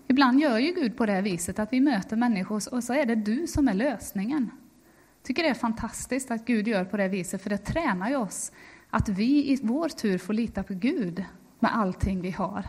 Ibland 0.07 0.39
gör 0.39 0.57
ju 0.57 0.73
Gud 0.73 0.97
på 0.97 1.05
det 1.05 1.21
viset 1.21 1.59
att 1.59 1.73
vi 1.73 1.79
möter 1.79 2.15
människor 2.15 2.73
och 2.73 2.83
så 2.83 2.93
är 2.93 3.05
det 3.05 3.15
du 3.15 3.47
som 3.47 3.67
är 3.67 3.73
lösningen. 3.73 4.51
Jag 5.17 5.23
tycker 5.23 5.43
det 5.43 5.49
är 5.49 5.53
fantastiskt 5.53 6.31
att 6.31 6.45
Gud 6.45 6.67
gör 6.67 6.85
på 6.85 6.97
det 6.97 7.07
viset, 7.07 7.43
för 7.43 7.49
det 7.49 7.57
tränar 7.57 8.09
ju 8.09 8.15
oss 8.15 8.51
att 8.89 9.09
vi 9.09 9.51
i 9.51 9.59
vår 9.63 9.89
tur 9.89 10.17
får 10.17 10.33
lita 10.33 10.63
på 10.63 10.73
Gud 10.73 11.25
med 11.59 11.75
allting 11.77 12.21
vi 12.21 12.31
har. 12.31 12.65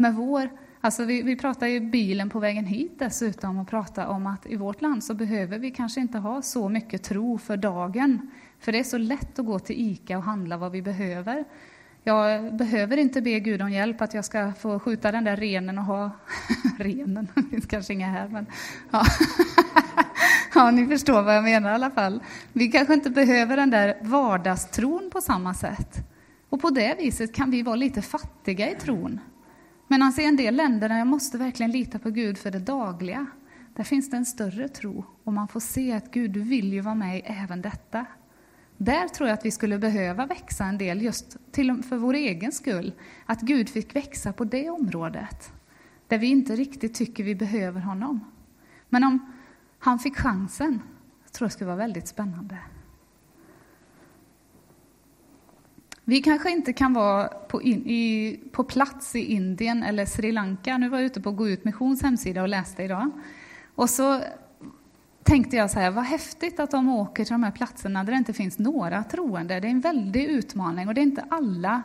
Med 0.00 0.14
vår, 0.14 0.48
alltså 0.80 1.04
vi, 1.04 1.22
vi 1.22 1.36
pratar 1.36 1.66
i 1.66 1.80
bilen 1.80 2.30
på 2.30 2.38
vägen 2.38 2.64
hit 2.64 2.92
dessutom 2.98 3.58
och 3.58 3.68
pratar 3.68 4.06
om 4.06 4.26
att 4.26 4.46
i 4.46 4.56
vårt 4.56 4.82
land 4.82 5.04
så 5.04 5.14
behöver 5.14 5.58
vi 5.58 5.70
kanske 5.70 6.00
inte 6.00 6.18
ha 6.18 6.42
så 6.42 6.68
mycket 6.68 7.02
tro 7.02 7.38
för 7.38 7.56
dagen. 7.56 8.30
För 8.60 8.72
det 8.72 8.78
är 8.78 8.84
så 8.84 8.98
lätt 8.98 9.38
att 9.38 9.46
gå 9.46 9.58
till 9.58 9.80
ICA 9.80 10.18
och 10.18 10.24
handla 10.24 10.56
vad 10.56 10.72
vi 10.72 10.82
behöver. 10.82 11.44
Jag 12.04 12.56
behöver 12.56 12.96
inte 12.96 13.22
be 13.22 13.40
Gud 13.40 13.62
om 13.62 13.70
hjälp 13.70 14.00
att 14.00 14.14
jag 14.14 14.24
ska 14.24 14.52
få 14.52 14.78
skjuta 14.78 15.12
den 15.12 15.24
där 15.24 15.36
renen 15.36 15.78
och 15.78 15.84
ha... 15.84 16.10
renen, 16.78 17.28
det 17.34 17.42
finns 17.42 17.66
kanske 17.66 17.92
inga 17.92 18.08
här, 18.08 18.28
men... 18.28 18.46
Ja. 18.90 19.04
ja, 20.54 20.70
ni 20.70 20.86
förstår 20.86 21.22
vad 21.22 21.36
jag 21.36 21.44
menar 21.44 21.70
i 21.70 21.74
alla 21.74 21.90
fall. 21.90 22.22
Vi 22.52 22.68
kanske 22.68 22.94
inte 22.94 23.10
behöver 23.10 23.56
den 23.56 23.70
där 23.70 23.96
vardagstron 24.02 25.10
på 25.12 25.20
samma 25.20 25.54
sätt. 25.54 25.96
Och 26.48 26.60
på 26.60 26.70
det 26.70 26.94
viset 26.98 27.34
kan 27.34 27.50
vi 27.50 27.62
vara 27.62 27.76
lite 27.76 28.02
fattiga 28.02 28.70
i 28.70 28.74
tron. 28.74 29.20
Men 29.88 30.02
alltså, 30.02 30.20
i 30.20 30.24
en 30.24 30.36
del 30.36 30.56
länder 30.56 30.88
där 30.88 30.98
jag 30.98 31.06
måste 31.06 31.38
verkligen 31.38 31.72
lita 31.72 31.98
på 31.98 32.10
Gud 32.10 32.38
för 32.38 32.50
det 32.50 32.58
dagliga, 32.58 33.26
där 33.74 33.84
finns 33.84 34.10
det 34.10 34.16
en 34.16 34.26
större 34.26 34.68
tro 34.68 35.04
och 35.24 35.32
man 35.32 35.48
får 35.48 35.60
se 35.60 35.92
att 35.92 36.10
Gud, 36.10 36.30
du 36.30 36.40
vill 36.40 36.72
ju 36.72 36.80
vara 36.80 36.94
med 36.94 37.18
i 37.18 37.22
även 37.24 37.62
detta. 37.62 38.06
Där 38.76 39.08
tror 39.08 39.28
jag 39.28 39.38
att 39.38 39.44
vi 39.44 39.50
skulle 39.50 39.78
behöva 39.78 40.26
växa 40.26 40.64
en 40.64 40.78
del, 40.78 41.02
just 41.02 41.36
till 41.52 41.82
för 41.82 41.96
vår 41.96 42.14
egen 42.14 42.52
skull. 42.52 42.92
Att 43.26 43.40
Gud 43.40 43.68
fick 43.68 43.96
växa 43.96 44.32
på 44.32 44.44
det 44.44 44.70
området, 44.70 45.52
där 46.08 46.18
vi 46.18 46.26
inte 46.26 46.56
riktigt 46.56 46.94
tycker 46.94 47.24
vi 47.24 47.34
behöver 47.34 47.80
honom. 47.80 48.24
Men 48.88 49.04
om 49.04 49.32
han 49.78 49.98
fick 49.98 50.16
chansen, 50.16 50.82
tror 51.32 51.46
jag 51.46 51.52
skulle 51.52 51.66
vara 51.66 51.76
väldigt 51.76 52.08
spännande. 52.08 52.58
Vi 56.08 56.20
kanske 56.20 56.50
inte 56.50 56.72
kan 56.72 56.92
vara 56.92 57.28
på, 57.28 57.62
in, 57.62 57.86
i, 57.86 58.40
på 58.52 58.64
plats 58.64 59.16
i 59.16 59.18
Indien 59.18 59.82
eller 59.82 60.06
Sri 60.06 60.32
Lanka. 60.32 60.78
Nu 60.78 60.88
var 60.88 60.98
jag 60.98 61.06
ute 61.06 61.20
på 61.20 61.32
Gå 61.32 61.48
ut 61.48 61.64
missions 61.64 62.02
hemsida 62.02 62.42
och 62.42 62.48
läste 62.48 62.82
idag. 62.82 63.10
Och 63.74 63.90
så 63.90 64.20
tänkte 65.22 65.56
jag 65.56 65.70
så 65.70 65.78
här, 65.78 65.90
vad 65.90 66.04
häftigt 66.04 66.60
att 66.60 66.70
de 66.70 66.88
åker 66.88 67.24
till 67.24 67.32
de 67.32 67.42
här 67.42 67.50
platserna 67.50 68.04
där 68.04 68.12
det 68.12 68.18
inte 68.18 68.32
finns 68.32 68.58
några 68.58 69.04
troende. 69.04 69.60
Det 69.60 69.68
är 69.68 69.70
en 69.70 69.80
väldig 69.80 70.24
utmaning 70.24 70.88
och 70.88 70.94
det 70.94 71.00
är 71.00 71.02
inte 71.02 71.24
alla 71.28 71.82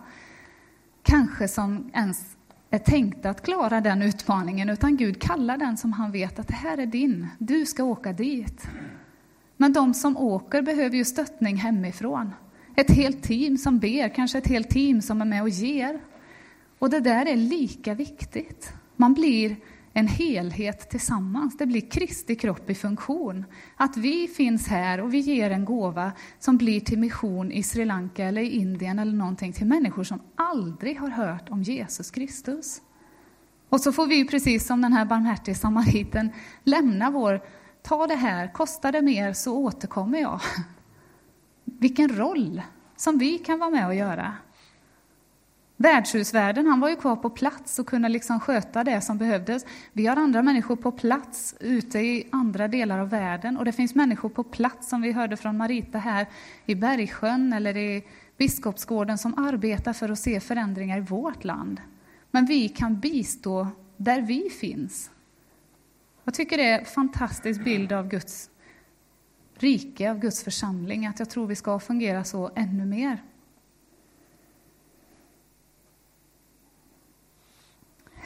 kanske 1.04 1.48
som 1.48 1.92
ens 1.94 2.38
är 2.70 2.80
tänkta 2.80 3.30
att 3.30 3.42
klara 3.42 3.82
den 3.82 4.02
utmaningen, 4.02 4.70
utan 4.70 4.98
Gud 4.98 5.22
kallar 5.22 5.58
den 5.58 5.78
som 5.78 5.94
han 5.94 6.12
vet 6.12 6.40
att 6.40 6.48
det 6.48 6.54
här 6.54 6.78
är 6.78 6.86
din, 6.86 7.28
du 7.38 7.66
ska 7.66 7.84
åka 7.84 8.14
dit. 8.14 8.68
Men 9.58 9.74
de 9.74 9.94
som 9.94 10.18
åker 10.18 10.62
behöver 10.62 10.96
ju 10.96 11.06
stöttning 11.06 11.58
hemifrån. 11.58 12.32
Ett 12.76 12.92
helt 12.92 13.24
team 13.24 13.58
som 13.58 13.80
ber, 13.80 14.16
kanske 14.16 14.38
ett 14.38 14.48
helt 14.48 14.70
team 14.70 15.02
som 15.02 15.22
är 15.22 15.26
med 15.26 15.42
och 15.42 15.50
ger. 15.50 16.00
Och 16.80 16.90
det 16.90 17.00
där 17.00 17.26
är 17.26 17.36
lika 17.36 17.94
viktigt. 17.94 18.74
Man 18.96 19.14
blir 19.14 19.56
en 19.94 20.08
helhet 20.08 20.90
tillsammans. 20.90 21.58
Det 21.58 21.66
blir 21.66 21.90
Kristi 21.92 22.36
kropp 22.36 22.70
i 22.70 22.76
funktion. 22.76 23.46
Att 23.76 23.98
vi 23.98 24.28
finns 24.28 24.68
här 24.68 25.02
och 25.02 25.14
vi 25.14 25.18
ger 25.18 25.52
en 25.52 25.66
gåva 25.66 26.12
som 26.40 26.58
blir 26.58 26.80
till 26.80 27.00
mission 27.00 27.52
i 27.52 27.64
Sri 27.64 27.86
Lanka 27.86 28.26
eller 28.26 28.42
i 28.42 28.50
Indien 28.50 29.00
eller 29.00 29.14
någonting 29.14 29.54
till 29.54 29.68
människor 29.68 30.04
som 30.04 30.20
aldrig 30.36 31.00
har 31.00 31.10
hört 31.10 31.50
om 31.50 31.64
Jesus 31.64 32.12
Kristus. 32.12 32.82
Och 33.70 33.82
så 33.82 33.92
får 33.92 34.08
vi, 34.08 34.26
precis 34.28 34.68
som 34.68 34.82
den 34.82 34.94
här 34.94 35.06
barmhärtige 35.06 35.56
samariten, 35.56 36.30
lämna 36.64 37.12
vår, 37.12 37.42
ta 37.82 38.08
det 38.08 38.16
här, 38.16 38.54
kostar 38.54 38.92
det 38.92 39.02
mer 39.02 39.34
så 39.34 39.58
återkommer 39.58 40.20
jag. 40.20 40.42
Vilken 41.84 42.18
roll 42.18 42.62
som 42.96 43.18
vi 43.18 43.38
kan 43.38 43.60
vara 43.60 43.70
med 43.70 43.88
och 43.88 43.96
göra. 43.96 44.34
Värdshusvärden, 45.78 46.68
han 46.68 46.80
var 46.80 46.90
ju 46.90 46.96
kvar 46.96 47.16
på 47.16 47.30
plats 47.30 47.80
och 47.80 47.88
kunde 47.88 48.10
liksom 48.10 48.40
sköta 48.40 48.84
det 48.84 49.02
som 49.02 49.18
behövdes. 49.18 49.66
Vi 49.94 50.08
har 50.08 50.16
andra 50.16 50.42
människor 50.42 50.76
på 50.76 50.92
plats 50.92 51.56
ute 51.60 52.00
i 52.00 52.28
andra 52.32 52.68
delar 52.68 53.00
av 53.00 53.10
världen 53.10 53.58
och 53.58 53.66
det 53.66 53.72
finns 53.72 53.96
människor 53.96 54.30
på 54.30 54.44
plats, 54.44 54.90
som 54.90 55.02
vi 55.02 55.12
hörde 55.12 55.38
från 55.38 55.58
Marita 55.58 55.98
här, 55.98 56.28
i 56.66 56.76
Bergsjön 56.76 57.54
eller 57.54 57.78
i 57.78 58.04
Biskopsgården 58.38 59.18
som 59.18 59.38
arbetar 59.38 59.94
för 59.94 60.10
att 60.10 60.20
se 60.20 60.40
förändringar 60.40 60.98
i 60.98 61.02
vårt 61.02 61.44
land. 61.44 61.82
Men 62.32 62.46
vi 62.46 62.70
kan 62.70 63.00
bistå 63.00 63.68
där 63.98 64.22
vi 64.22 64.50
finns. 64.50 65.12
Jag 66.24 66.34
tycker 66.34 66.58
det 66.58 66.70
är 66.70 66.80
en 66.80 66.86
fantastisk 66.86 67.64
bild 67.64 67.92
av 67.92 68.08
Guds 68.08 68.50
rike, 69.64 70.12
av 70.12 70.20
Guds 70.20 70.44
församling, 70.44 71.06
att 71.06 71.20
jag 71.20 71.30
tror 71.30 71.48
vi 71.48 71.56
ska 71.56 71.80
fungera 71.80 72.24
så 72.24 72.52
ännu 72.56 72.86
mer. 72.86 73.18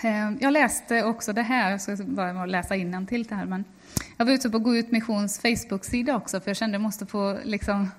Eh, 0.02 0.32
jag 0.40 0.54
läste 0.54 1.04
också 1.04 1.34
det 1.34 1.42
här, 1.42 1.72
jag 1.72 1.82
ska 1.82 1.96
börja 1.96 2.34
med 2.34 2.44
att 2.44 2.50
läsa 2.50 2.76
innantill 2.76 3.24
det 3.24 3.36
här, 3.36 3.46
men 3.46 3.64
jag 4.18 4.26
var 4.26 4.34
ute 4.34 4.50
på 4.50 4.60
Gå 4.60 4.76
ut 4.76 4.92
missions 4.92 5.40
Facebook-sida 5.40 6.16
också, 6.16 6.40
för 6.40 6.50
jag 6.50 6.58
kände 6.58 6.76
att 6.76 6.82
jag 6.82 6.86
måste 6.86 7.06
få 7.06 7.40
liksom, 7.44 7.92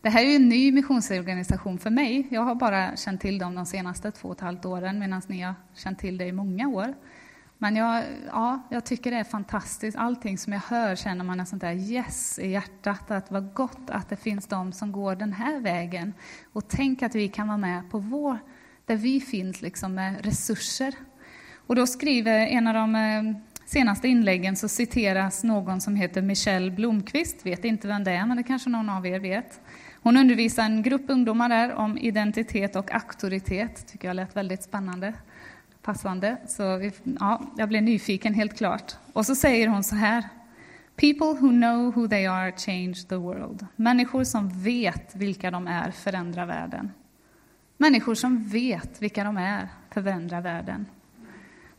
det 0.00 0.08
här 0.08 0.24
är 0.24 0.28
ju 0.28 0.36
en 0.36 0.48
ny 0.48 0.72
missionsorganisation 0.72 1.78
för 1.78 1.90
mig. 1.90 2.26
Jag 2.30 2.40
har 2.40 2.54
bara 2.54 2.96
känt 2.96 3.20
till 3.20 3.38
dem 3.38 3.54
de 3.54 3.66
senaste 3.66 4.10
två 4.10 4.28
och 4.28 4.34
ett 4.34 4.40
halvt 4.40 4.64
åren, 4.64 4.98
medan 4.98 5.22
ni 5.26 5.40
har 5.40 5.54
känt 5.74 5.98
till 5.98 6.18
det 6.18 6.26
i 6.26 6.32
många 6.32 6.68
år. 6.68 6.94
Men 7.58 7.76
jag, 7.76 8.04
ja, 8.26 8.62
jag 8.70 8.84
tycker 8.84 9.10
det 9.10 9.16
är 9.16 9.24
fantastiskt. 9.24 9.98
Allting 9.98 10.38
som 10.38 10.52
jag 10.52 10.60
hör 10.60 10.96
känner 10.96 11.24
man 11.24 11.40
en 11.40 11.46
sånt 11.46 11.62
där 11.62 11.72
yes 11.72 12.38
i 12.38 12.48
hjärtat. 12.48 13.10
Att 13.10 13.30
vad 13.30 13.54
gott 13.54 13.90
att 13.90 14.08
det 14.08 14.16
finns 14.16 14.46
de 14.46 14.72
som 14.72 14.92
går 14.92 15.16
den 15.16 15.32
här 15.32 15.60
vägen. 15.60 16.14
Och 16.52 16.68
tänk 16.68 17.02
att 17.02 17.14
vi 17.14 17.28
kan 17.28 17.48
vara 17.48 17.58
med 17.58 17.90
på 17.90 17.98
vår, 17.98 18.38
där 18.86 18.96
vi 18.96 19.20
finns 19.20 19.62
liksom 19.62 19.94
med 19.94 20.24
resurser. 20.24 20.94
Och 21.66 21.76
då 21.76 21.86
skriver 21.86 22.38
en 22.38 22.66
av 22.66 22.74
de 22.74 22.94
eh, 22.94 23.22
senaste 23.66 24.08
inläggen 24.08 24.56
så 24.56 24.68
citeras 24.68 25.44
någon 25.44 25.80
som 25.80 25.96
heter 25.96 26.22
Michelle 26.22 26.70
Blomqvist. 26.70 27.46
Vet 27.46 27.64
inte 27.64 27.88
vem 27.88 28.04
det 28.04 28.10
är, 28.10 28.26
men 28.26 28.36
det 28.36 28.42
kanske 28.42 28.70
någon 28.70 28.88
av 28.88 29.06
er 29.06 29.20
vet. 29.20 29.60
Hon 30.02 30.16
undervisar 30.16 30.64
en 30.64 30.82
grupp 30.82 31.04
ungdomar 31.08 31.48
där 31.48 31.74
om 31.74 31.98
identitet 31.98 32.76
och 32.76 32.94
auktoritet. 32.94 33.86
tycker 33.86 34.08
jag 34.08 34.14
lät 34.14 34.36
väldigt 34.36 34.62
spännande 34.62 35.14
passande. 35.88 36.36
Så 36.46 36.90
ja, 37.20 37.42
jag 37.56 37.68
blev 37.68 37.82
nyfiken 37.82 38.34
helt 38.34 38.56
klart. 38.56 38.96
Och 39.12 39.26
så 39.26 39.34
säger 39.34 39.68
hon 39.68 39.84
så 39.84 39.96
här. 39.96 40.28
People 40.96 41.26
who 41.26 41.48
know 41.48 41.94
who 41.94 42.08
they 42.08 42.26
are 42.26 42.52
change 42.52 42.94
the 43.08 43.14
world. 43.14 43.66
Människor 43.76 44.24
som 44.24 44.62
vet 44.62 45.16
vilka 45.16 45.50
de 45.50 45.66
är 45.66 45.90
förändrar 45.90 46.46
världen. 46.46 46.90
Människor 47.76 48.14
som 48.14 48.48
vet 48.48 49.02
vilka 49.02 49.24
de 49.24 49.36
är 49.36 49.68
förändrar 49.90 50.40
världen. 50.40 50.86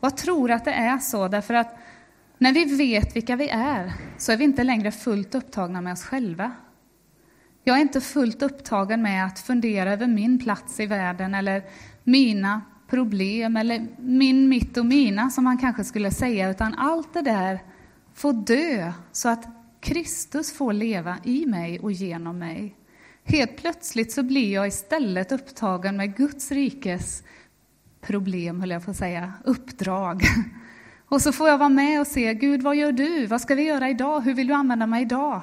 Och 0.00 0.06
jag 0.06 0.16
tror 0.16 0.50
att 0.50 0.64
det 0.64 0.72
är 0.72 0.98
så, 0.98 1.28
därför 1.28 1.54
att 1.54 1.78
när 2.38 2.52
vi 2.52 2.64
vet 2.76 3.16
vilka 3.16 3.36
vi 3.36 3.48
är 3.48 3.92
så 4.18 4.32
är 4.32 4.36
vi 4.36 4.44
inte 4.44 4.64
längre 4.64 4.90
fullt 4.90 5.34
upptagna 5.34 5.80
med 5.80 5.92
oss 5.92 6.04
själva. 6.04 6.52
Jag 7.64 7.76
är 7.76 7.80
inte 7.80 8.00
fullt 8.00 8.42
upptagen 8.42 9.02
med 9.02 9.26
att 9.26 9.38
fundera 9.38 9.92
över 9.92 10.06
min 10.06 10.38
plats 10.38 10.80
i 10.80 10.86
världen 10.86 11.34
eller 11.34 11.62
mina 12.04 12.62
problem 12.90 13.56
eller 13.56 13.86
min, 13.98 14.48
mitt 14.48 14.76
och 14.76 14.86
mina, 14.86 15.30
som 15.30 15.44
man 15.44 15.58
kanske 15.58 15.84
skulle 15.84 16.10
säga, 16.10 16.50
utan 16.50 16.74
allt 16.74 17.14
det 17.14 17.22
där 17.22 17.60
får 18.14 18.32
dö 18.32 18.92
så 19.12 19.28
att 19.28 19.44
Kristus 19.80 20.52
får 20.52 20.72
leva 20.72 21.16
i 21.24 21.46
mig 21.46 21.80
och 21.80 21.92
genom 21.92 22.38
mig. 22.38 22.76
Helt 23.24 23.56
plötsligt 23.56 24.12
så 24.12 24.22
blir 24.22 24.52
jag 24.52 24.68
istället 24.68 25.32
upptagen 25.32 25.96
med 25.96 26.16
Guds 26.16 26.52
rikes 26.52 27.22
problem, 28.00 28.60
höll 28.60 28.70
jag 28.70 28.84
på 28.84 28.90
att 28.90 28.96
säga, 28.96 29.32
uppdrag. 29.44 30.22
Och 31.08 31.22
så 31.22 31.32
får 31.32 31.48
jag 31.48 31.58
vara 31.58 31.68
med 31.68 32.00
och 32.00 32.06
se, 32.06 32.34
Gud, 32.34 32.62
vad 32.62 32.76
gör 32.76 32.92
du? 32.92 33.26
Vad 33.26 33.40
ska 33.40 33.54
vi 33.54 33.62
göra 33.62 33.88
idag? 33.88 34.20
Hur 34.20 34.34
vill 34.34 34.46
du 34.46 34.54
använda 34.54 34.86
mig 34.86 35.02
idag? 35.02 35.42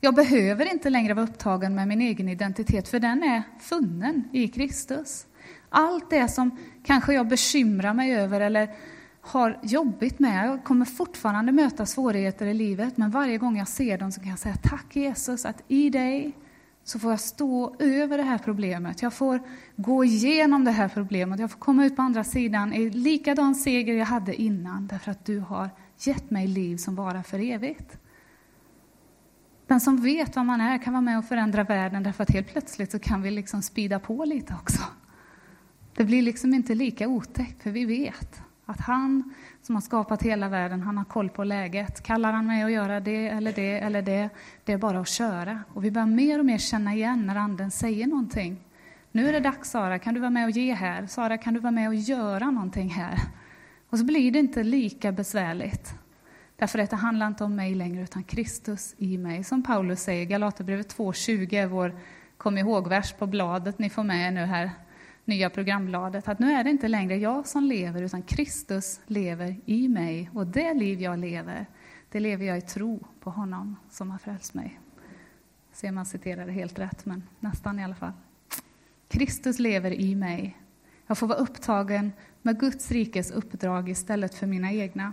Jag 0.00 0.14
behöver 0.14 0.72
inte 0.72 0.90
längre 0.90 1.14
vara 1.14 1.26
upptagen 1.26 1.74
med 1.74 1.88
min 1.88 2.00
egen 2.00 2.28
identitet, 2.28 2.88
för 2.88 3.00
den 3.00 3.22
är 3.22 3.42
funnen 3.60 4.24
i 4.32 4.48
Kristus. 4.48 5.26
Allt 5.68 6.10
det 6.10 6.28
som 6.28 6.58
kanske 6.84 7.14
jag 7.14 7.28
bekymrar 7.28 7.94
mig 7.94 8.14
över 8.14 8.40
eller 8.40 8.70
har 9.20 9.58
jobbigt 9.62 10.18
med. 10.18 10.48
Jag 10.48 10.64
kommer 10.64 10.84
fortfarande 10.84 11.52
möta 11.52 11.86
svårigheter 11.86 12.46
i 12.46 12.54
livet, 12.54 12.96
men 12.96 13.10
varje 13.10 13.38
gång 13.38 13.58
jag 13.58 13.68
ser 13.68 13.98
dem 13.98 14.12
så 14.12 14.20
kan 14.20 14.30
jag 14.30 14.38
säga 14.38 14.56
tack 14.62 14.96
Jesus 14.96 15.44
att 15.44 15.62
i 15.68 15.90
dig 15.90 16.32
så 16.84 16.98
får 16.98 17.10
jag 17.10 17.20
stå 17.20 17.76
över 17.78 18.18
det 18.18 18.24
här 18.24 18.38
problemet. 18.38 19.02
Jag 19.02 19.14
får 19.14 19.40
gå 19.76 20.04
igenom 20.04 20.64
det 20.64 20.70
här 20.70 20.88
problemet. 20.88 21.40
Jag 21.40 21.50
får 21.50 21.58
komma 21.58 21.86
ut 21.86 21.96
på 21.96 22.02
andra 22.02 22.24
sidan 22.24 22.72
i 22.72 22.90
likadan 22.90 23.54
seger 23.54 23.94
jag 23.94 24.06
hade 24.06 24.34
innan, 24.34 24.86
därför 24.86 25.10
att 25.10 25.24
du 25.24 25.38
har 25.38 25.70
gett 25.98 26.30
mig 26.30 26.46
liv 26.46 26.76
som 26.76 26.94
varar 26.94 27.22
för 27.22 27.38
evigt. 27.38 27.98
Den 29.68 29.80
som 29.80 29.96
vet 29.96 30.36
vad 30.36 30.46
man 30.46 30.60
är 30.60 30.78
kan 30.78 30.92
vara 30.92 31.00
med 31.00 31.18
och 31.18 31.24
förändra 31.24 31.64
världen, 31.64 32.02
därför 32.02 32.22
att 32.22 32.30
helt 32.30 32.52
plötsligt 32.52 32.90
så 32.90 32.98
kan 32.98 33.22
vi 33.22 33.30
liksom 33.30 33.62
spida 33.62 33.98
på 33.98 34.24
lite 34.24 34.54
också. 34.54 34.82
Det 35.94 36.04
blir 36.04 36.22
liksom 36.22 36.54
inte 36.54 36.74
lika 36.74 37.08
otäckt, 37.08 37.62
för 37.62 37.70
vi 37.70 37.84
vet 37.84 38.42
att 38.66 38.80
han 38.80 39.34
som 39.62 39.74
har 39.74 39.82
skapat 39.82 40.22
hela 40.22 40.48
världen, 40.48 40.82
han 40.82 40.98
har 40.98 41.04
koll 41.04 41.30
på 41.30 41.44
läget. 41.44 42.02
Kallar 42.02 42.32
han 42.32 42.46
mig 42.46 42.62
att 42.62 42.72
göra 42.72 43.00
det 43.00 43.28
eller 43.28 43.52
det 43.52 43.78
eller 43.78 44.02
det, 44.02 44.28
det 44.64 44.72
är 44.72 44.78
bara 44.78 45.00
att 45.00 45.08
köra. 45.08 45.60
Och 45.72 45.84
vi 45.84 45.90
börjar 45.90 46.06
mer 46.06 46.38
och 46.38 46.46
mer 46.46 46.58
känna 46.58 46.94
igen 46.94 47.26
när 47.26 47.36
Anden 47.36 47.70
säger 47.70 48.06
någonting. 48.06 48.64
Nu 49.12 49.28
är 49.28 49.32
det 49.32 49.40
dags 49.40 49.70
Sara, 49.70 49.98
kan 49.98 50.14
du 50.14 50.20
vara 50.20 50.30
med 50.30 50.44
och 50.44 50.50
ge 50.50 50.74
här? 50.74 51.06
Sara, 51.06 51.38
kan 51.38 51.54
du 51.54 51.60
vara 51.60 51.70
med 51.70 51.88
och 51.88 51.94
göra 51.94 52.50
någonting 52.50 52.88
här? 52.88 53.18
Och 53.90 53.98
så 53.98 54.04
blir 54.04 54.32
det 54.32 54.38
inte 54.38 54.62
lika 54.62 55.12
besvärligt. 55.12 55.94
Därför 56.58 56.78
att 56.78 56.90
det 56.90 56.96
handlar 56.96 57.26
inte 57.26 57.44
om 57.44 57.56
mig 57.56 57.74
längre, 57.74 58.02
utan 58.02 58.24
Kristus 58.24 58.94
i 58.98 59.18
mig. 59.18 59.44
Som 59.44 59.62
Paulus 59.62 60.00
säger, 60.00 60.24
Galaterbrevet 60.24 60.96
2.20 60.96 61.66
vår 61.66 61.98
kom 62.36 62.58
ihåg-vers 62.58 63.12
på 63.12 63.26
bladet 63.26 63.78
ni 63.78 63.90
får 63.90 64.04
med 64.04 64.34
nu 64.34 64.40
här 64.40 64.70
nya 65.24 65.50
programbladet, 65.50 66.28
att 66.28 66.38
nu 66.38 66.52
är 66.52 66.64
det 66.64 66.70
inte 66.70 66.88
längre 66.88 67.16
jag 67.16 67.46
som 67.46 67.64
lever, 67.64 68.02
utan 68.02 68.22
Kristus 68.22 69.00
lever 69.06 69.56
i 69.64 69.88
mig. 69.88 70.30
Och 70.34 70.46
det 70.46 70.74
liv 70.74 71.00
jag 71.00 71.18
lever, 71.18 71.66
det 72.10 72.20
lever 72.20 72.46
jag 72.46 72.58
i 72.58 72.60
tro 72.60 73.06
på 73.20 73.30
honom 73.30 73.76
som 73.90 74.10
har 74.10 74.18
frälst 74.18 74.54
mig. 74.54 74.80
Se 75.72 75.92
man 75.92 76.06
citerar 76.06 76.46
det 76.46 76.52
helt 76.52 76.78
rätt, 76.78 77.06
men 77.06 77.22
nästan 77.40 77.78
i 77.78 77.84
alla 77.84 77.94
fall. 77.94 78.12
Kristus 79.08 79.58
lever 79.58 79.90
i 79.90 80.14
mig. 80.14 80.56
Jag 81.06 81.18
får 81.18 81.26
vara 81.26 81.38
upptagen 81.38 82.12
med 82.42 82.60
Guds 82.60 82.90
rikes 82.90 83.30
uppdrag 83.30 83.88
istället 83.88 84.34
för 84.34 84.46
mina 84.46 84.72
egna. 84.72 85.12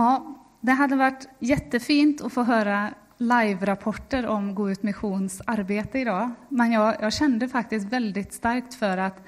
Ja, 0.00 0.34
det 0.60 0.72
hade 0.72 0.96
varit 0.96 1.28
jättefint 1.38 2.20
att 2.20 2.32
få 2.32 2.42
höra 2.42 2.90
live-rapporter 3.16 4.26
om 4.26 4.54
Gå 4.54 4.70
ut 4.70 4.82
missions 4.82 5.42
arbete 5.46 5.98
idag. 5.98 6.30
Men 6.48 6.72
jag, 6.72 6.96
jag, 7.00 7.12
kände 7.12 7.48
faktiskt 7.48 7.86
väldigt 7.86 8.32
starkt 8.32 8.74
för 8.74 8.98
att 8.98 9.22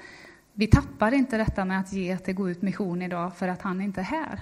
vi 0.53 0.67
tappar 0.67 1.11
inte 1.11 1.37
detta 1.37 1.65
med 1.65 1.79
att 1.79 1.93
ge 1.93 2.17
till 2.17 2.33
Gå 2.33 2.49
ut 2.49 2.61
mission 2.61 3.01
idag 3.01 3.37
för 3.37 3.47
att 3.47 3.61
han 3.61 3.81
inte 3.81 4.01
är 4.01 4.05
här. 4.05 4.41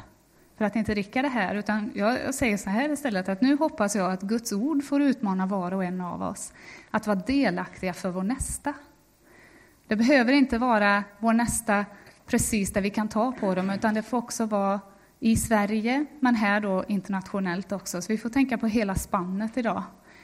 För 0.58 0.66
att 0.66 0.76
inte 0.76 0.94
Rickard 0.94 1.26
är 1.26 1.30
här, 1.30 1.56
utan 1.56 1.92
jag, 1.96 2.18
jag 2.26 2.36
säger 2.36 2.58
så 2.58 2.70
här 2.70 2.92
istället 2.92 3.30
att 3.30 3.42
nu 3.42 3.58
hoppas 3.58 3.96
jag 3.96 4.12
att 4.12 4.22
Guds 4.22 4.54
ord 4.54 4.84
får 4.84 5.02
utmana 5.02 5.46
var 5.46 5.74
och 5.74 5.84
en 5.84 6.02
av 6.02 6.22
oss 6.22 6.54
att 6.92 7.08
vara 7.08 7.20
delaktiga 7.28 7.94
för 7.94 8.10
vår 8.10 8.24
nästa. 8.24 8.74
Det 9.88 9.96
behöver 9.96 10.34
inte 10.34 10.58
vara 10.58 11.04
vår 11.20 11.34
nästa 11.34 11.86
precis 12.26 12.74
där 12.74 12.82
vi 12.82 12.90
kan 12.90 13.08
ta 13.08 13.32
på 13.32 13.56
dem, 13.56 13.70
utan 13.70 13.94
det 13.94 14.04
får 14.04 14.18
också 14.18 14.46
vara 14.46 14.80
i 15.20 15.36
Sverige, 15.36 16.06
men 16.20 16.36
här 16.36 16.62
då 16.62 16.86
internationellt 16.88 17.72
också. 17.72 18.02
Så 18.02 18.12
vi 18.12 18.18
får 18.18 18.30
tänka 18.30 18.58
på 18.58 18.68
hela 18.68 18.96
spannet 18.96 19.58
idag 19.58 19.84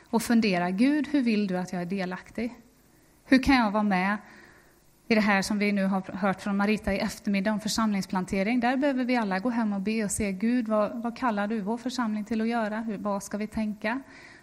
och 0.09 0.21
fundera, 0.21 0.71
Gud, 0.71 1.07
hur 1.07 1.21
vill 1.21 1.47
du 1.47 1.57
att 1.57 1.73
jag 1.73 1.81
är 1.81 1.85
delaktig? 1.85 2.55
Hur 3.25 3.43
kan 3.43 3.55
jag 3.55 3.71
vara 3.71 3.83
med 3.83 4.17
i 5.07 5.15
det 5.15 5.21
här 5.21 5.41
som 5.41 5.59
vi 5.59 5.71
nu 5.71 5.85
har 5.85 6.01
hört 6.01 6.41
från 6.41 6.57
Marita 6.57 6.93
i 6.93 6.99
eftermiddag 6.99 7.51
om 7.51 7.59
församlingsplantering? 7.59 8.59
Där 8.59 8.77
behöver 8.77 9.05
vi 9.05 9.15
alla 9.15 9.39
gå 9.39 9.49
hem 9.49 9.73
och 9.73 9.81
be 9.81 10.03
och 10.03 10.11
se, 10.11 10.31
Gud, 10.31 10.67
vad, 10.67 11.03
vad 11.03 11.17
kallar 11.17 11.47
du 11.47 11.61
vår 11.61 11.77
församling 11.77 12.25
till 12.25 12.41
att 12.41 12.47
göra? 12.47 12.79
Hur, 12.79 12.97
vad 12.97 13.23
ska 13.23 13.37
vi 13.37 13.47
tänka? 13.47 14.01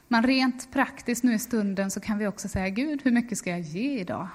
Men 0.09 0.23
rent 0.23 0.73
praktiskt 0.73 1.25
nu 1.25 1.35
i 1.35 1.39
stunden 1.39 1.91
så 1.91 2.01
kan 2.01 2.19
vi 2.19 2.27
också 2.27 2.49
säga, 2.49 2.69
Gud, 2.69 3.01
hur 3.05 3.11
mycket 3.11 3.39
ska 3.39 3.51
jag 3.51 3.61
ge 3.61 4.01
idag? 4.01 4.29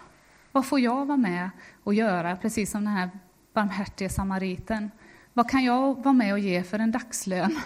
Vad 0.51 0.65
får 0.65 0.79
jag 0.79 1.05
vara 1.05 1.17
med 1.17 1.49
och 1.83 1.93
göra, 1.93 2.35
precis 2.35 2.71
som 2.71 2.85
den 2.85 2.93
här 2.93 3.09
barmhärtige 3.53 4.09
samariten? 4.09 4.91
Vad 5.37 5.49
kan 5.49 5.63
jag 5.63 6.03
vara 6.03 6.13
med 6.13 6.33
och 6.33 6.39
ge 6.39 6.63
för 6.63 6.79
en 6.79 6.91
dagslön 6.91 7.59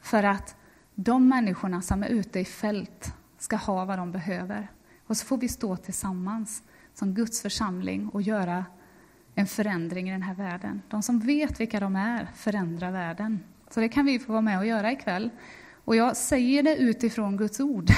för 0.00 0.22
att 0.22 0.56
de 0.94 1.28
människorna 1.28 1.82
som 1.82 2.02
är 2.02 2.08
ute 2.08 2.40
i 2.40 2.44
fält 2.44 3.14
ska 3.38 3.56
ha 3.56 3.84
vad 3.84 3.98
de 3.98 4.12
behöver? 4.12 4.68
Och 5.06 5.16
så 5.16 5.26
får 5.26 5.36
vi 5.36 5.48
stå 5.48 5.76
tillsammans 5.76 6.62
som 6.94 7.14
Guds 7.14 7.42
församling 7.42 8.08
och 8.08 8.22
göra 8.22 8.64
en 9.34 9.46
förändring 9.46 10.08
i 10.08 10.12
den 10.12 10.22
här 10.22 10.34
världen. 10.34 10.82
De 10.88 11.02
som 11.02 11.20
vet 11.20 11.60
vilka 11.60 11.80
de 11.80 11.96
är 11.96 12.28
förändrar 12.34 12.90
världen. 12.90 13.40
Så 13.70 13.80
det 13.80 13.88
kan 13.88 14.06
vi 14.06 14.18
få 14.18 14.32
vara 14.32 14.42
med 14.42 14.58
och 14.58 14.66
göra 14.66 14.92
ikväll. 14.92 15.30
Och 15.84 15.96
jag 15.96 16.16
säger 16.16 16.62
det 16.62 16.76
utifrån 16.76 17.36
Guds 17.36 17.60
ord. 17.60 17.90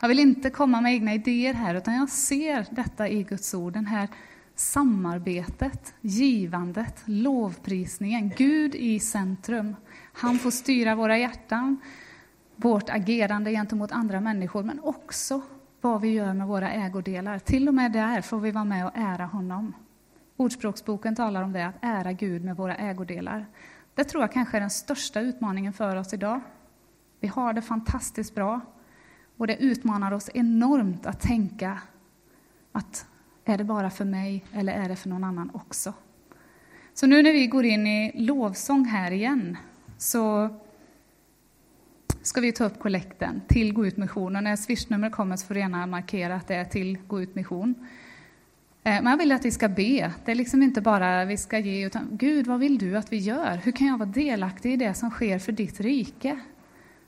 Jag 0.00 0.08
vill 0.08 0.18
inte 0.18 0.50
komma 0.50 0.80
med 0.80 0.92
egna 0.92 1.14
idéer 1.14 1.54
här, 1.54 1.74
utan 1.74 1.94
jag 1.94 2.08
ser 2.08 2.66
detta 2.70 3.08
i 3.08 3.22
Guds 3.22 3.54
ord, 3.54 3.72
den 3.72 3.86
här 3.86 4.08
samarbetet, 4.56 5.94
givandet, 6.00 7.02
lovprisningen, 7.04 8.32
Gud 8.36 8.74
i 8.74 9.00
centrum. 9.00 9.76
Han 10.12 10.38
får 10.38 10.50
styra 10.50 10.94
våra 10.94 11.18
hjärtan, 11.18 11.80
vårt 12.56 12.90
agerande 12.90 13.50
gentemot 13.50 13.92
andra 13.92 14.20
människor, 14.20 14.62
men 14.62 14.80
också 14.80 15.42
vad 15.80 16.00
vi 16.00 16.08
gör 16.08 16.34
med 16.34 16.46
våra 16.46 16.70
ägodelar. 16.70 17.38
Till 17.38 17.68
och 17.68 17.74
med 17.74 17.92
där 17.92 18.20
får 18.20 18.40
vi 18.40 18.50
vara 18.50 18.64
med 18.64 18.86
och 18.86 18.92
ära 18.94 19.26
honom. 19.26 19.72
Ordspråksboken 20.36 21.16
talar 21.16 21.42
om 21.42 21.52
det, 21.52 21.66
att 21.66 21.74
ära 21.80 22.12
Gud 22.12 22.44
med 22.44 22.56
våra 22.56 22.76
ägodelar. 22.76 23.46
Det 23.94 24.04
tror 24.04 24.22
jag 24.22 24.32
kanske 24.32 24.56
är 24.56 24.60
den 24.60 24.70
största 24.70 25.20
utmaningen 25.20 25.72
för 25.72 25.96
oss 25.96 26.14
idag. 26.14 26.40
Vi 27.20 27.28
har 27.28 27.52
det 27.52 27.62
fantastiskt 27.62 28.34
bra 28.34 28.60
och 29.36 29.46
det 29.46 29.56
utmanar 29.56 30.12
oss 30.12 30.30
enormt 30.34 31.06
att 31.06 31.20
tänka 31.20 31.78
att 32.72 33.06
är 33.46 33.58
det 33.58 33.64
bara 33.64 33.90
för 33.90 34.04
mig 34.04 34.44
eller 34.52 34.72
är 34.72 34.88
det 34.88 34.96
för 34.96 35.08
någon 35.08 35.24
annan 35.24 35.50
också? 35.54 35.94
Så 36.94 37.06
nu 37.06 37.22
när 37.22 37.32
vi 37.32 37.46
går 37.46 37.64
in 37.64 37.86
i 37.86 38.12
lovsång 38.14 38.84
här 38.84 39.10
igen 39.10 39.56
så 39.98 40.48
ska 42.22 42.40
vi 42.40 42.52
ta 42.52 42.64
upp 42.64 42.78
kollekten 42.78 43.40
till 43.48 43.72
Gå 43.72 43.86
ut 43.86 43.96
mission. 43.96 44.36
Och 44.36 44.42
när 44.42 44.56
swishnumret 44.56 45.12
kommer 45.12 45.36
så 45.36 45.46
får 45.46 45.54
du 45.54 45.60
gärna 45.60 45.86
markera 45.86 46.34
att 46.34 46.48
det 46.48 46.54
är 46.54 46.64
till 46.64 46.98
Gå 47.06 47.22
ut 47.22 47.34
mission. 47.34 47.74
Eh, 48.84 49.02
men 49.02 49.06
jag 49.06 49.16
vill 49.16 49.32
att 49.32 49.44
vi 49.44 49.50
ska 49.50 49.68
be. 49.68 50.12
Det 50.24 50.30
är 50.30 50.34
liksom 50.34 50.62
inte 50.62 50.80
bara 50.80 51.24
vi 51.24 51.36
ska 51.36 51.58
ge, 51.58 51.86
utan 51.86 52.08
Gud, 52.12 52.46
vad 52.46 52.60
vill 52.60 52.78
du 52.78 52.96
att 52.96 53.12
vi 53.12 53.16
gör? 53.16 53.60
Hur 53.64 53.72
kan 53.72 53.86
jag 53.86 53.98
vara 53.98 54.08
delaktig 54.08 54.72
i 54.72 54.76
det 54.76 54.94
som 54.94 55.10
sker 55.10 55.38
för 55.38 55.52
ditt 55.52 55.80
rike? 55.80 56.40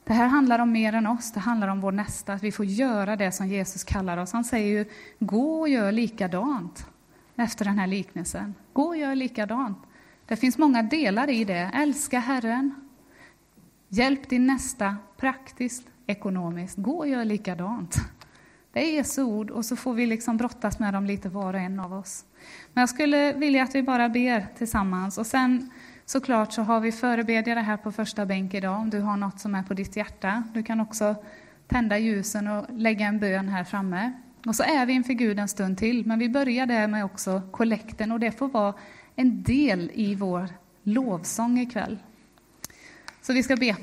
Det 0.09 0.15
här 0.15 0.29
handlar 0.29 0.59
om 0.59 0.73
mer 0.73 0.93
än 0.93 1.07
oss, 1.07 1.33
det 1.33 1.41
handlar 1.41 1.69
om 1.69 1.81
vår 1.81 1.93
nästa, 1.93 2.33
att 2.33 2.43
vi 2.43 2.53
får 2.53 2.65
göra 2.65 3.17
det 3.17 3.33
som 3.33 3.49
Jesus 3.49 3.85
kallar 3.85 4.17
oss. 4.17 4.33
Han 4.33 4.45
säger 4.45 4.79
ju, 4.79 4.85
gå 5.19 5.61
och 5.61 5.69
gör 5.69 5.93
likadant 5.93 6.87
efter 7.37 7.65
den 7.65 7.79
här 7.79 7.87
liknelsen. 7.87 8.55
Gå 8.73 8.83
och 8.83 8.97
gör 8.97 9.15
likadant. 9.15 9.79
Det 10.27 10.37
finns 10.37 10.59
många 10.59 10.83
delar 10.83 11.31
i 11.31 11.45
det. 11.45 11.71
Älska 11.75 12.19
Herren, 12.19 12.75
hjälp 13.89 14.29
din 14.29 14.47
nästa 14.47 14.97
praktiskt, 15.17 15.87
ekonomiskt. 16.07 16.77
Gå 16.77 16.99
och 16.99 17.09
gör 17.09 17.25
likadant. 17.25 17.97
Det 18.73 18.81
är 18.81 18.95
Jesu 18.95 19.23
ord 19.23 19.51
och 19.51 19.65
så 19.65 19.77
får 19.77 19.95
vi 19.95 20.07
liksom 20.07 20.37
brottas 20.37 20.79
med 20.79 20.95
dem 20.95 21.07
lite 21.07 21.29
var 21.29 21.55
och 21.55 21.61
en 21.61 21.81
av 21.81 21.93
oss. 21.93 22.25
Men 22.73 22.83
jag 22.83 22.89
skulle 22.89 23.33
vilja 23.33 23.63
att 23.63 23.75
vi 23.75 23.83
bara 23.83 24.09
ber 24.09 24.47
tillsammans 24.59 25.19
och 25.19 25.27
sen 25.27 25.71
såklart 26.11 26.53
så 26.53 26.63
har 26.63 26.81
vi 26.81 26.93
förebedjare 26.93 27.61
här 27.61 27.77
på 27.77 27.93
första 27.93 28.27
bänk 28.27 28.55
idag 28.55 28.81
om 28.81 28.91
du 28.91 29.01
har 29.01 29.17
något 29.17 29.41
som 29.41 29.55
är 29.55 29.63
på 29.63 29.75
ditt 29.75 29.97
hjärta. 29.97 30.43
Du 30.55 30.63
kan 30.63 30.81
också 30.81 31.15
tända 31.67 31.99
ljusen 31.99 32.49
och 32.49 32.67
lägga 32.71 33.07
en 33.07 33.19
bön 33.19 33.49
här 33.49 33.65
framme. 33.65 34.13
Och 34.47 34.57
så 34.57 34.63
är 34.63 34.87
vi 34.87 34.93
inför 34.93 35.13
Gud 35.13 35.39
en 35.39 35.49
stund 35.49 35.79
till, 35.79 36.07
men 36.07 36.19
vi 36.19 36.29
börjar 36.29 36.67
där 36.67 36.87
med 36.87 37.05
också 37.05 37.43
kollekten 37.51 38.13
och 38.13 38.21
det 38.21 38.33
får 38.33 38.49
vara 38.49 38.75
en 39.17 39.43
del 39.43 39.91
i 39.95 40.15
vår 40.15 40.49
lovsång 40.83 41.59
ikväll. 41.59 41.99
Så 43.23 43.33
vi 43.33 43.43
ska 43.43 43.57
be. 43.57 43.77